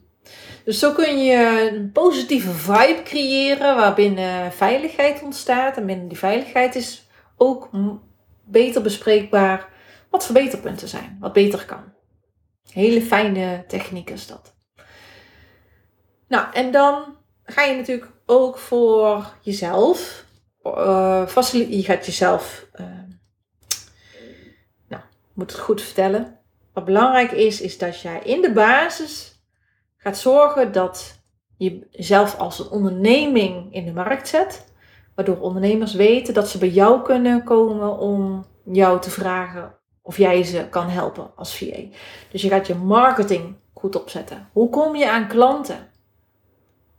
[0.65, 5.77] Dus zo kun je een positieve vibe creëren waarbinnen veiligheid ontstaat.
[5.77, 7.71] En binnen die veiligheid is ook
[8.45, 9.69] beter bespreekbaar
[10.11, 11.93] wat verbeterpunten zijn, wat beter kan.
[12.73, 14.55] Hele fijne techniek is dat.
[16.29, 20.25] Nou, en dan ga je natuurlijk ook voor jezelf,
[20.65, 22.87] uh, je gaat jezelf uh,
[25.39, 26.38] moet het goed vertellen.
[26.79, 29.43] Wat belangrijk is, is dat jij in de basis
[29.97, 31.21] gaat zorgen dat
[31.57, 34.73] je jezelf als een onderneming in de markt zet.
[35.15, 40.43] Waardoor ondernemers weten dat ze bij jou kunnen komen om jou te vragen of jij
[40.43, 41.81] ze kan helpen als VA.
[42.31, 44.49] Dus je gaat je marketing goed opzetten.
[44.53, 45.91] Hoe kom je aan klanten?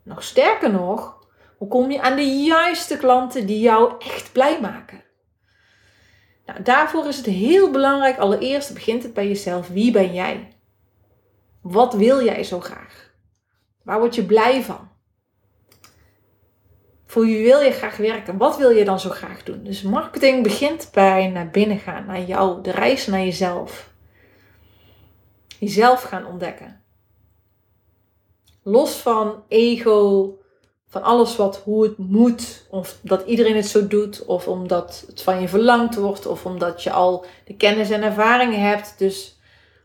[0.04, 1.28] Nog sterker nog,
[1.58, 5.04] hoe kom je aan de juiste klanten die jou echt blij maken?
[6.50, 9.68] Nou, daarvoor is het heel belangrijk, allereerst begint het bij jezelf.
[9.68, 10.48] Wie ben jij?
[11.62, 13.12] Wat wil jij zo graag?
[13.84, 14.90] Waar word je blij van?
[17.06, 18.38] Voor wie wil je graag werken?
[18.38, 19.64] Wat wil je dan zo graag doen?
[19.64, 23.94] Dus marketing begint bij naar binnen gaan, naar jou, de reis naar jezelf.
[25.60, 26.84] Jezelf gaan ontdekken.
[28.64, 30.34] Los van ego,
[30.90, 35.22] van alles wat hoe het moet, of dat iedereen het zo doet, of omdat het
[35.22, 38.96] van je verlangd wordt, of omdat je al de kennis en ervaringen hebt.
[38.98, 39.40] Dus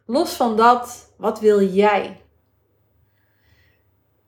[0.06, 2.20] los van dat, wat wil jij?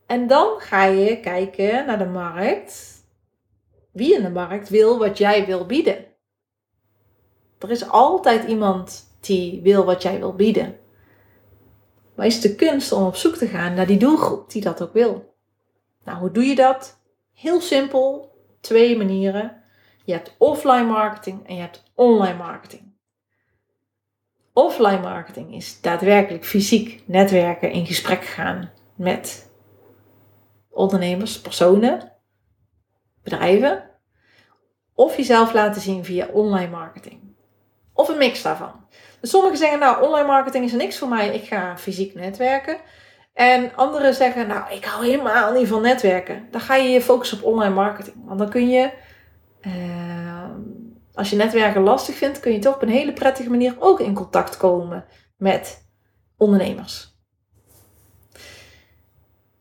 [0.06, 3.04] En dan ga je kijken naar de markt.
[3.92, 6.04] Wie in de markt wil wat jij wil bieden.
[7.58, 10.78] Er is altijd iemand die wil wat jij wil bieden.
[12.14, 14.92] Maar is de kunst om op zoek te gaan naar die doelgroep die dat ook
[14.92, 15.34] wil.
[16.06, 17.00] Nou, hoe doe je dat?
[17.32, 19.62] Heel simpel, twee manieren.
[20.04, 22.94] Je hebt offline marketing en je hebt online marketing.
[24.52, 29.50] Offline marketing is daadwerkelijk fysiek netwerken, in gesprek gaan met
[30.70, 32.12] ondernemers, personen,
[33.22, 33.90] bedrijven.
[34.94, 37.20] Of jezelf laten zien via online marketing.
[37.92, 38.86] Of een mix daarvan.
[39.20, 41.34] Dus sommigen zeggen, nou, online marketing is niks voor mij.
[41.34, 42.78] Ik ga fysiek netwerken.
[43.36, 46.48] En anderen zeggen, nou, ik hou helemaal niet van netwerken.
[46.50, 48.16] Dan ga je je focussen op online marketing.
[48.24, 48.90] Want dan kun je,
[49.66, 50.50] uh,
[51.14, 54.14] als je netwerken lastig vindt, kun je toch op een hele prettige manier ook in
[54.14, 55.04] contact komen
[55.36, 55.86] met
[56.36, 57.14] ondernemers.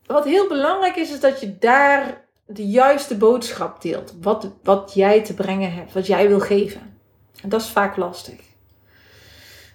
[0.06, 4.14] Wat heel belangrijk is, is dat je daar de juiste boodschap deelt.
[4.22, 7.00] Wat, wat jij te brengen hebt, wat jij wil geven.
[7.42, 8.40] En dat is vaak lastig.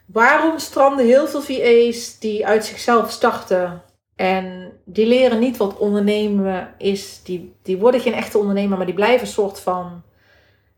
[0.06, 3.82] Waarom stranden heel veel VA's die uit zichzelf starten
[4.20, 7.22] en die leren niet wat ondernemen is.
[7.22, 10.02] Die, die worden geen echte ondernemer, maar die blijven een soort van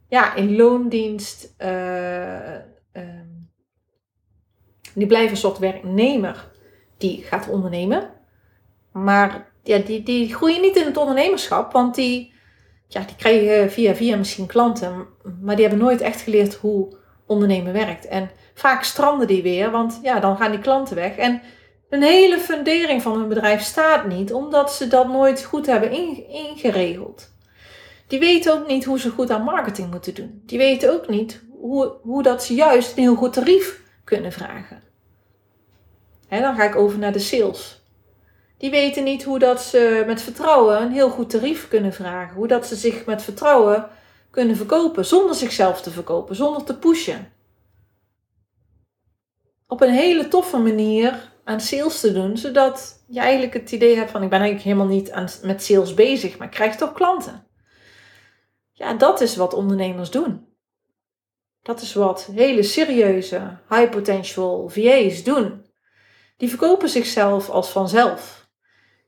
[0.09, 1.55] ja, in loondienst.
[1.59, 2.57] Uh,
[4.95, 6.51] die blijven een soort werknemer
[6.99, 8.11] die gaat ondernemen.
[8.93, 12.33] Maar ja, die, die groeien niet in het ondernemerschap, want die,
[12.89, 15.07] ja, die krijgen via via misschien klanten,
[15.41, 18.07] maar die hebben nooit echt geleerd hoe ondernemen werkt.
[18.07, 21.17] En vaak stranden die weer, want ja, dan gaan die klanten weg.
[21.17, 21.43] En
[21.93, 25.91] een hele fundering van hun bedrijf staat niet, omdat ze dat nooit goed hebben
[26.29, 27.31] ingeregeld.
[28.07, 30.43] Die weten ook niet hoe ze goed aan marketing moeten doen.
[30.47, 34.83] Die weten ook niet hoe, hoe dat ze juist een heel goed tarief kunnen vragen.
[36.29, 37.83] Dan ga ik over naar de sales.
[38.59, 42.37] Die weten niet hoe dat ze met vertrouwen een heel goed tarief kunnen vragen.
[42.37, 43.89] Hoe dat ze zich met vertrouwen
[44.31, 47.33] kunnen verkopen zonder zichzelf te verkopen, zonder te pushen.
[49.67, 54.11] Op een hele toffe manier aan sales te doen, zodat je eigenlijk het idee hebt
[54.11, 57.47] van ik ben eigenlijk helemaal niet aan, met sales bezig, maar ik krijg toch klanten.
[58.73, 60.47] Ja, dat is wat ondernemers doen.
[61.63, 65.67] Dat is wat hele serieuze high potential VA's doen.
[66.37, 68.49] Die verkopen zichzelf als vanzelf.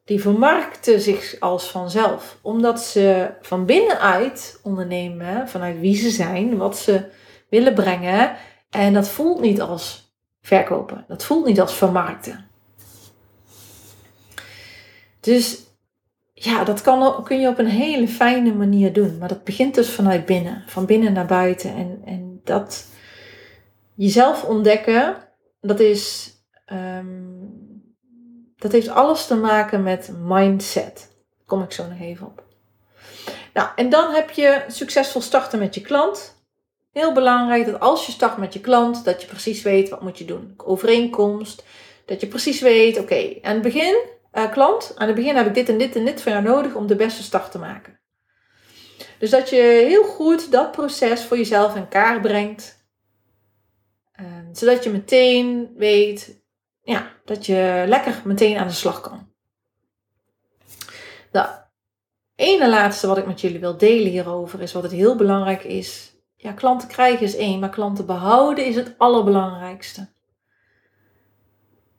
[0.04, 6.78] Die vermarkten zich als vanzelf, omdat ze van binnenuit ondernemen, vanuit wie ze zijn, wat
[6.78, 7.10] ze
[7.48, 8.36] willen brengen.
[8.70, 10.03] En dat voelt niet als
[10.44, 11.04] verkopen.
[11.08, 12.48] Dat voelt niet als vermarkten.
[15.20, 15.62] Dus
[16.32, 19.18] ja, dat kan, kun je op een hele fijne manier doen.
[19.18, 21.74] Maar dat begint dus vanuit binnen, van binnen naar buiten.
[21.74, 22.88] En, en dat
[23.94, 25.16] jezelf ontdekken,
[25.60, 26.32] dat is.
[26.64, 27.32] Ehm,
[28.56, 30.94] dat heeft alles te maken met mindset.
[31.36, 32.42] Daar kom ik zo nog even op.
[33.54, 36.33] Nou, en dan heb je succesvol starten met je klant.
[36.94, 40.18] Heel belangrijk dat als je start met je klant, dat je precies weet wat moet
[40.18, 40.54] je doen.
[40.56, 41.64] Overeenkomst,
[42.06, 43.96] dat je precies weet, oké, aan het begin,
[44.32, 46.74] uh, klant, aan het begin heb ik dit en dit en dit van jou nodig
[46.74, 48.00] om de beste start te maken.
[49.18, 49.56] Dus dat je
[49.86, 52.86] heel goed dat proces voor jezelf in kaart brengt.
[54.20, 56.42] Uh, zodat je meteen weet,
[56.82, 59.32] ja, dat je lekker meteen aan de slag kan.
[61.30, 61.46] De
[62.36, 66.13] ene laatste wat ik met jullie wil delen hierover is wat het heel belangrijk is
[66.44, 70.08] ja, klanten krijgen is één, maar klanten behouden is het allerbelangrijkste.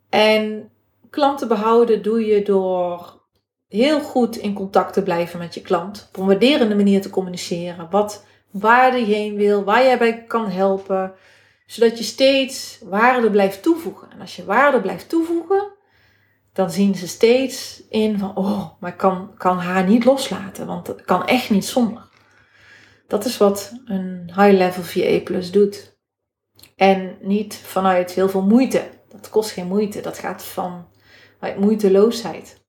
[0.10, 0.72] En
[1.10, 3.22] klanten behouden doe je door
[3.68, 6.08] heel goed in contact te blijven met je klant.
[6.10, 7.88] Op een waarderende manier te communiceren.
[7.90, 11.14] Wat, waar je heen wil, waar jij bij kan helpen.
[11.66, 14.12] Zodat je steeds waarde blijft toevoegen.
[14.12, 15.72] En als je waarde blijft toevoegen,
[16.54, 20.88] dan zien ze steeds in van, oh, maar ik kan, kan haar niet loslaten, want
[20.88, 22.05] het kan echt niet zonder.
[23.08, 26.00] Dat is wat een high-level VA Plus doet.
[26.76, 28.90] En niet vanuit heel veel moeite.
[29.10, 30.02] Dat kost geen moeite.
[30.02, 30.88] Dat gaat van
[31.40, 32.64] uit moeiteloosheid.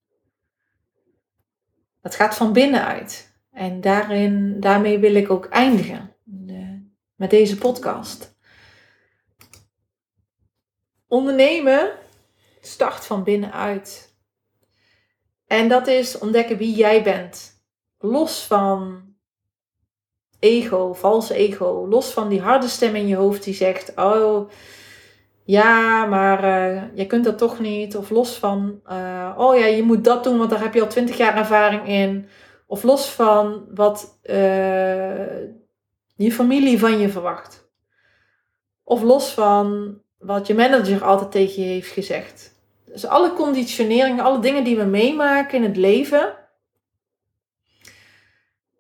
[2.01, 3.35] Dat gaat van binnenuit.
[3.51, 6.17] En daarin, daarmee wil ik ook eindigen
[7.15, 8.37] met deze podcast.
[11.07, 11.91] Ondernemen
[12.61, 14.17] start van binnenuit.
[15.47, 17.65] En dat is ontdekken wie jij bent.
[17.99, 19.05] Los van
[20.39, 21.87] ego, valse ego.
[21.89, 24.51] Los van die harde stem in je hoofd die zegt: Oh,
[25.45, 27.97] ja, maar uh, je kunt dat toch niet.
[27.97, 30.87] Of los van: uh, Oh ja, je moet dat doen, want daar heb je al
[30.87, 32.29] twintig jaar ervaring in.
[32.67, 34.35] Of los van wat uh,
[36.17, 37.71] je familie van je verwacht.
[38.85, 42.55] Of los van wat je manager altijd tegen je heeft gezegd.
[42.85, 46.46] Dus alle conditioneringen, alle dingen die we meemaken in het leven.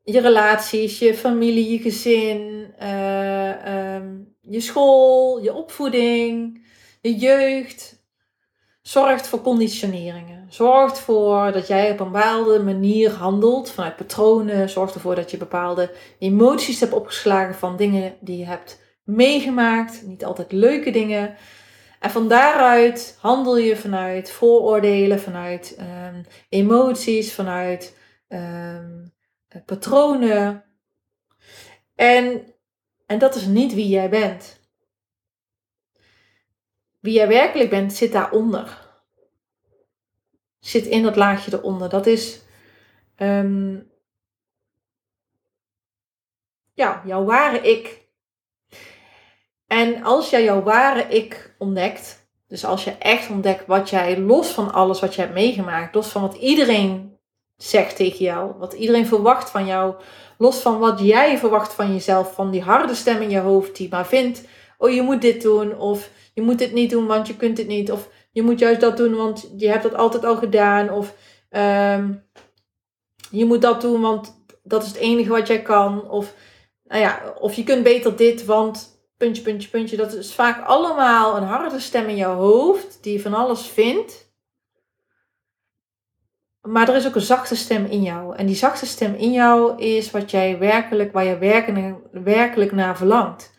[0.08, 6.64] Je relaties, je familie, je gezin, uh, um, je school, je opvoeding,
[7.00, 8.04] je jeugd.
[8.82, 10.46] Zorgt voor conditioneringen.
[10.48, 14.68] Zorgt ervoor dat jij op een bepaalde manier handelt vanuit patronen.
[14.68, 20.02] Zorgt ervoor dat je bepaalde emoties hebt opgeslagen van dingen die je hebt meegemaakt.
[20.06, 21.34] Niet altijd leuke dingen.
[22.00, 27.96] En van daaruit handel je vanuit vooroordelen, vanuit um, emoties, vanuit
[28.28, 29.14] um,
[29.64, 30.64] patronen.
[31.94, 32.54] En,
[33.06, 34.60] en dat is niet wie jij bent.
[37.00, 38.84] Wie jij werkelijk bent, zit daaronder.
[40.58, 41.88] Zit in dat laagje eronder.
[41.88, 42.42] Dat is
[43.16, 43.90] um,
[46.74, 48.04] ja, jouw ware ik.
[49.66, 54.50] En als jij jouw ware ik ontdekt, dus als je echt ontdekt wat jij los
[54.50, 57.05] van alles wat je hebt meegemaakt, los van wat iedereen
[57.56, 59.94] zegt tegen jou, wat iedereen verwacht van jou,
[60.38, 63.88] los van wat jij verwacht van jezelf, van die harde stem in je hoofd die
[63.90, 64.42] maar vindt,
[64.78, 67.66] oh je moet dit doen of je moet dit niet doen want je kunt het
[67.66, 71.14] niet of je moet juist dat doen want je hebt dat altijd al gedaan of
[71.50, 72.24] um,
[73.30, 76.34] je moet dat doen want dat is het enige wat jij kan of
[76.84, 79.96] nou ja, of je kunt beter dit want puntje, puntje, puntje.
[79.96, 84.25] Dat is vaak allemaal een harde stem in jouw hoofd die van alles vindt.
[86.66, 88.36] Maar er is ook een zachte stem in jou.
[88.36, 92.96] En die zachte stem in jou is wat jij werkelijk, waar je werkelijk, werkelijk naar
[92.96, 93.54] verlangt.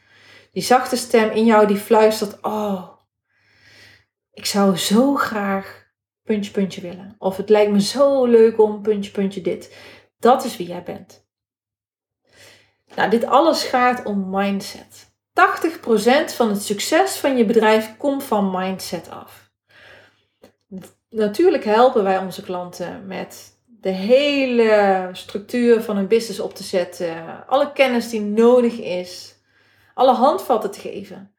[0.52, 2.90] Die zachte stem in jou die fluistert: Oh,
[4.32, 5.86] ik zou zo graag
[6.24, 7.16] puntje, puntje willen.
[7.18, 9.76] Of het lijkt me zo leuk om puntje, puntje dit.
[10.20, 11.26] Dat is wie jij bent.
[12.96, 15.16] Nou, dit alles gaat om mindset.
[15.34, 19.47] 80% van het succes van je bedrijf komt van mindset af.
[21.10, 27.48] Natuurlijk helpen wij onze klanten met de hele structuur van hun business op te zetten,
[27.48, 29.36] alle kennis die nodig is,
[29.94, 31.32] alle handvatten te geven.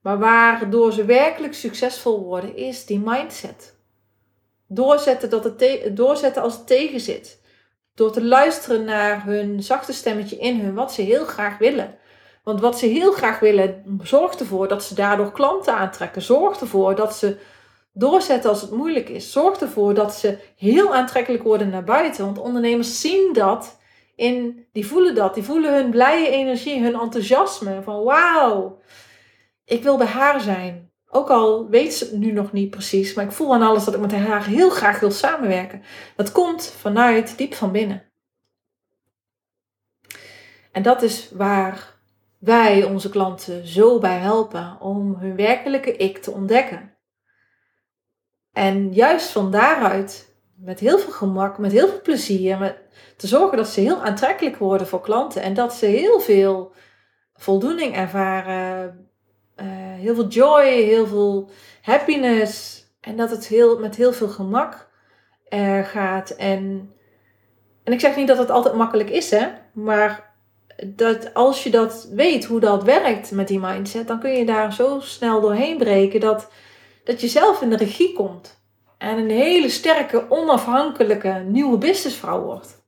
[0.00, 3.78] Maar waardoor ze werkelijk succesvol worden, is die mindset.
[4.66, 7.40] Doorzetten, dat het doorzetten als het tegen zit.
[7.94, 11.98] Door te luisteren naar hun zachte stemmetje in hun, wat ze heel graag willen.
[12.44, 16.22] Want wat ze heel graag willen, zorgt ervoor dat ze daardoor klanten aantrekken.
[16.22, 17.38] Zorgt ervoor dat ze
[18.00, 19.32] doorzetten als het moeilijk is.
[19.32, 22.24] Zorgt ervoor dat ze heel aantrekkelijk worden naar buiten.
[22.24, 23.78] Want ondernemers zien dat,
[24.16, 25.34] in, die voelen dat.
[25.34, 27.82] Die voelen hun blije energie, hun enthousiasme.
[27.82, 28.80] Van wauw,
[29.64, 30.90] ik wil bij haar zijn.
[31.12, 33.94] Ook al weet ze het nu nog niet precies, maar ik voel aan alles dat
[33.94, 35.82] ik met haar heel graag wil samenwerken.
[36.16, 38.02] Dat komt vanuit diep van binnen.
[40.72, 41.98] En dat is waar
[42.38, 46.99] wij onze klanten zo bij helpen om hun werkelijke ik te ontdekken.
[48.52, 52.76] En juist van daaruit, met heel veel gemak, met heel veel plezier, met,
[53.16, 56.72] te zorgen dat ze heel aantrekkelijk worden voor klanten en dat ze heel veel
[57.34, 59.08] voldoening ervaren,
[59.56, 61.50] uh, heel veel joy, heel veel
[61.82, 64.90] happiness en dat het heel, met heel veel gemak
[65.48, 66.30] uh, gaat.
[66.30, 66.92] En,
[67.84, 70.34] en ik zeg niet dat het altijd makkelijk is, hè, maar
[70.86, 74.72] dat als je dat weet, hoe dat werkt met die mindset, dan kun je daar
[74.72, 76.50] zo snel doorheen breken dat,
[77.10, 78.62] dat je zelf in de regie komt.
[78.98, 82.82] En een hele sterke, onafhankelijke nieuwe businessvrouw wordt.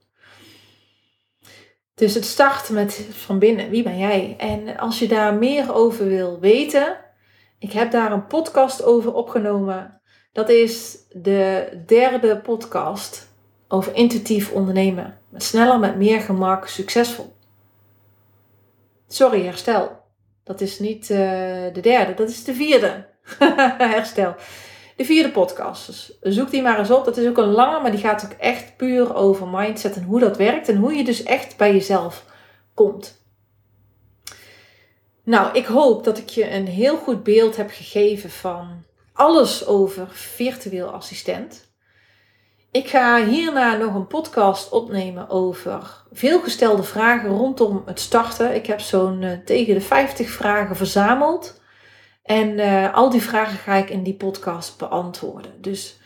[1.94, 4.34] Dus het start met van binnen, wie ben jij?
[4.38, 6.96] En als je daar meer over wil weten,
[7.58, 10.00] ik heb daar een podcast over opgenomen.
[10.32, 13.28] Dat is de derde podcast
[13.68, 15.18] over intuïtief ondernemen.
[15.28, 17.32] Met sneller, met meer gemak, succesvol.
[19.08, 20.00] Sorry, herstel.
[20.44, 21.18] Dat is niet uh,
[21.72, 23.10] de derde, dat is de vierde.
[23.78, 24.34] Herstel.
[24.96, 25.86] De vierde podcast.
[25.86, 27.04] Dus zoek die maar eens op.
[27.04, 30.20] Dat is ook een lange, maar die gaat ook echt puur over mindset en hoe
[30.20, 30.68] dat werkt.
[30.68, 32.24] En hoe je dus echt bij jezelf
[32.74, 33.20] komt.
[35.24, 40.08] Nou, ik hoop dat ik je een heel goed beeld heb gegeven van alles over
[40.10, 41.70] virtueel assistent.
[42.70, 48.54] Ik ga hierna nog een podcast opnemen over veelgestelde vragen rondom het starten.
[48.54, 51.60] Ik heb zo'n uh, tegen de 50 vragen verzameld.
[52.22, 55.52] En uh, al die vragen ga ik in die podcast beantwoorden.
[55.60, 56.00] Dus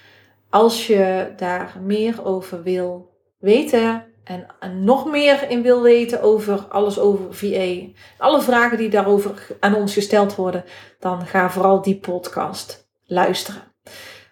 [0.50, 6.58] als je daar meer over wil weten en, en nog meer in wil weten over
[6.68, 7.74] alles over VA,
[8.18, 10.64] alle vragen die daarover aan ons gesteld worden,
[10.98, 13.62] dan ga vooral die podcast luisteren.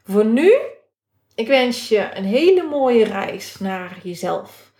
[0.05, 0.52] Voor nu
[1.35, 4.73] ik wens je een hele mooie reis naar jezelf.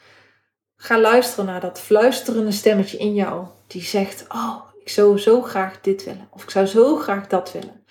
[0.77, 5.81] Ga luisteren naar dat fluisterende stemmetje in jou die zegt: Oh, ik zou zo graag
[5.81, 6.29] dit willen.
[6.31, 7.85] Of ik zou zo graag dat willen.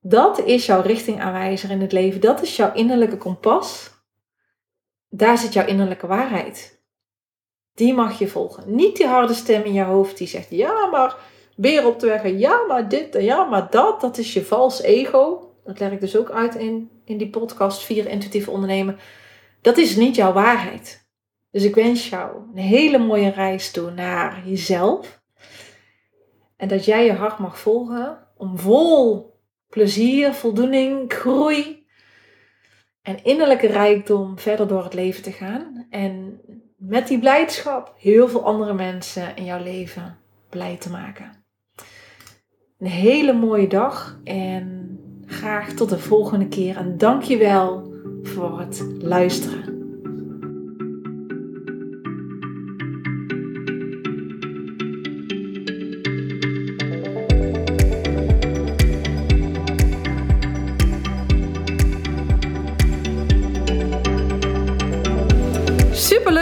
[0.00, 2.20] Dat is jouw richtingaanwijzer in het leven.
[2.20, 3.90] Dat is jouw innerlijke kompas.
[5.08, 6.82] Daar zit jouw innerlijke waarheid.
[7.74, 8.74] Die mag je volgen.
[8.74, 11.16] Niet die harde stem in je hoofd die zegt: Ja, maar
[11.56, 12.38] weer op de weg.
[12.38, 14.00] Ja, maar dit en ja, maar dat.
[14.00, 15.54] Dat is je vals ego.
[15.64, 18.98] Dat leg ik dus ook uit in, in die podcast 4 Intuïtief Ondernemen.
[19.60, 21.08] Dat is niet jouw waarheid.
[21.50, 25.19] Dus ik wens jou een hele mooie reis toe naar jezelf.
[26.60, 29.30] En dat jij je hart mag volgen om vol
[29.68, 31.86] plezier, voldoening, groei
[33.02, 35.86] en innerlijke rijkdom verder door het leven te gaan.
[35.90, 36.40] En
[36.76, 40.18] met die blijdschap heel veel andere mensen in jouw leven
[40.50, 41.44] blij te maken.
[42.78, 48.60] Een hele mooie dag en graag tot de volgende keer en dank je wel voor
[48.60, 49.79] het luisteren.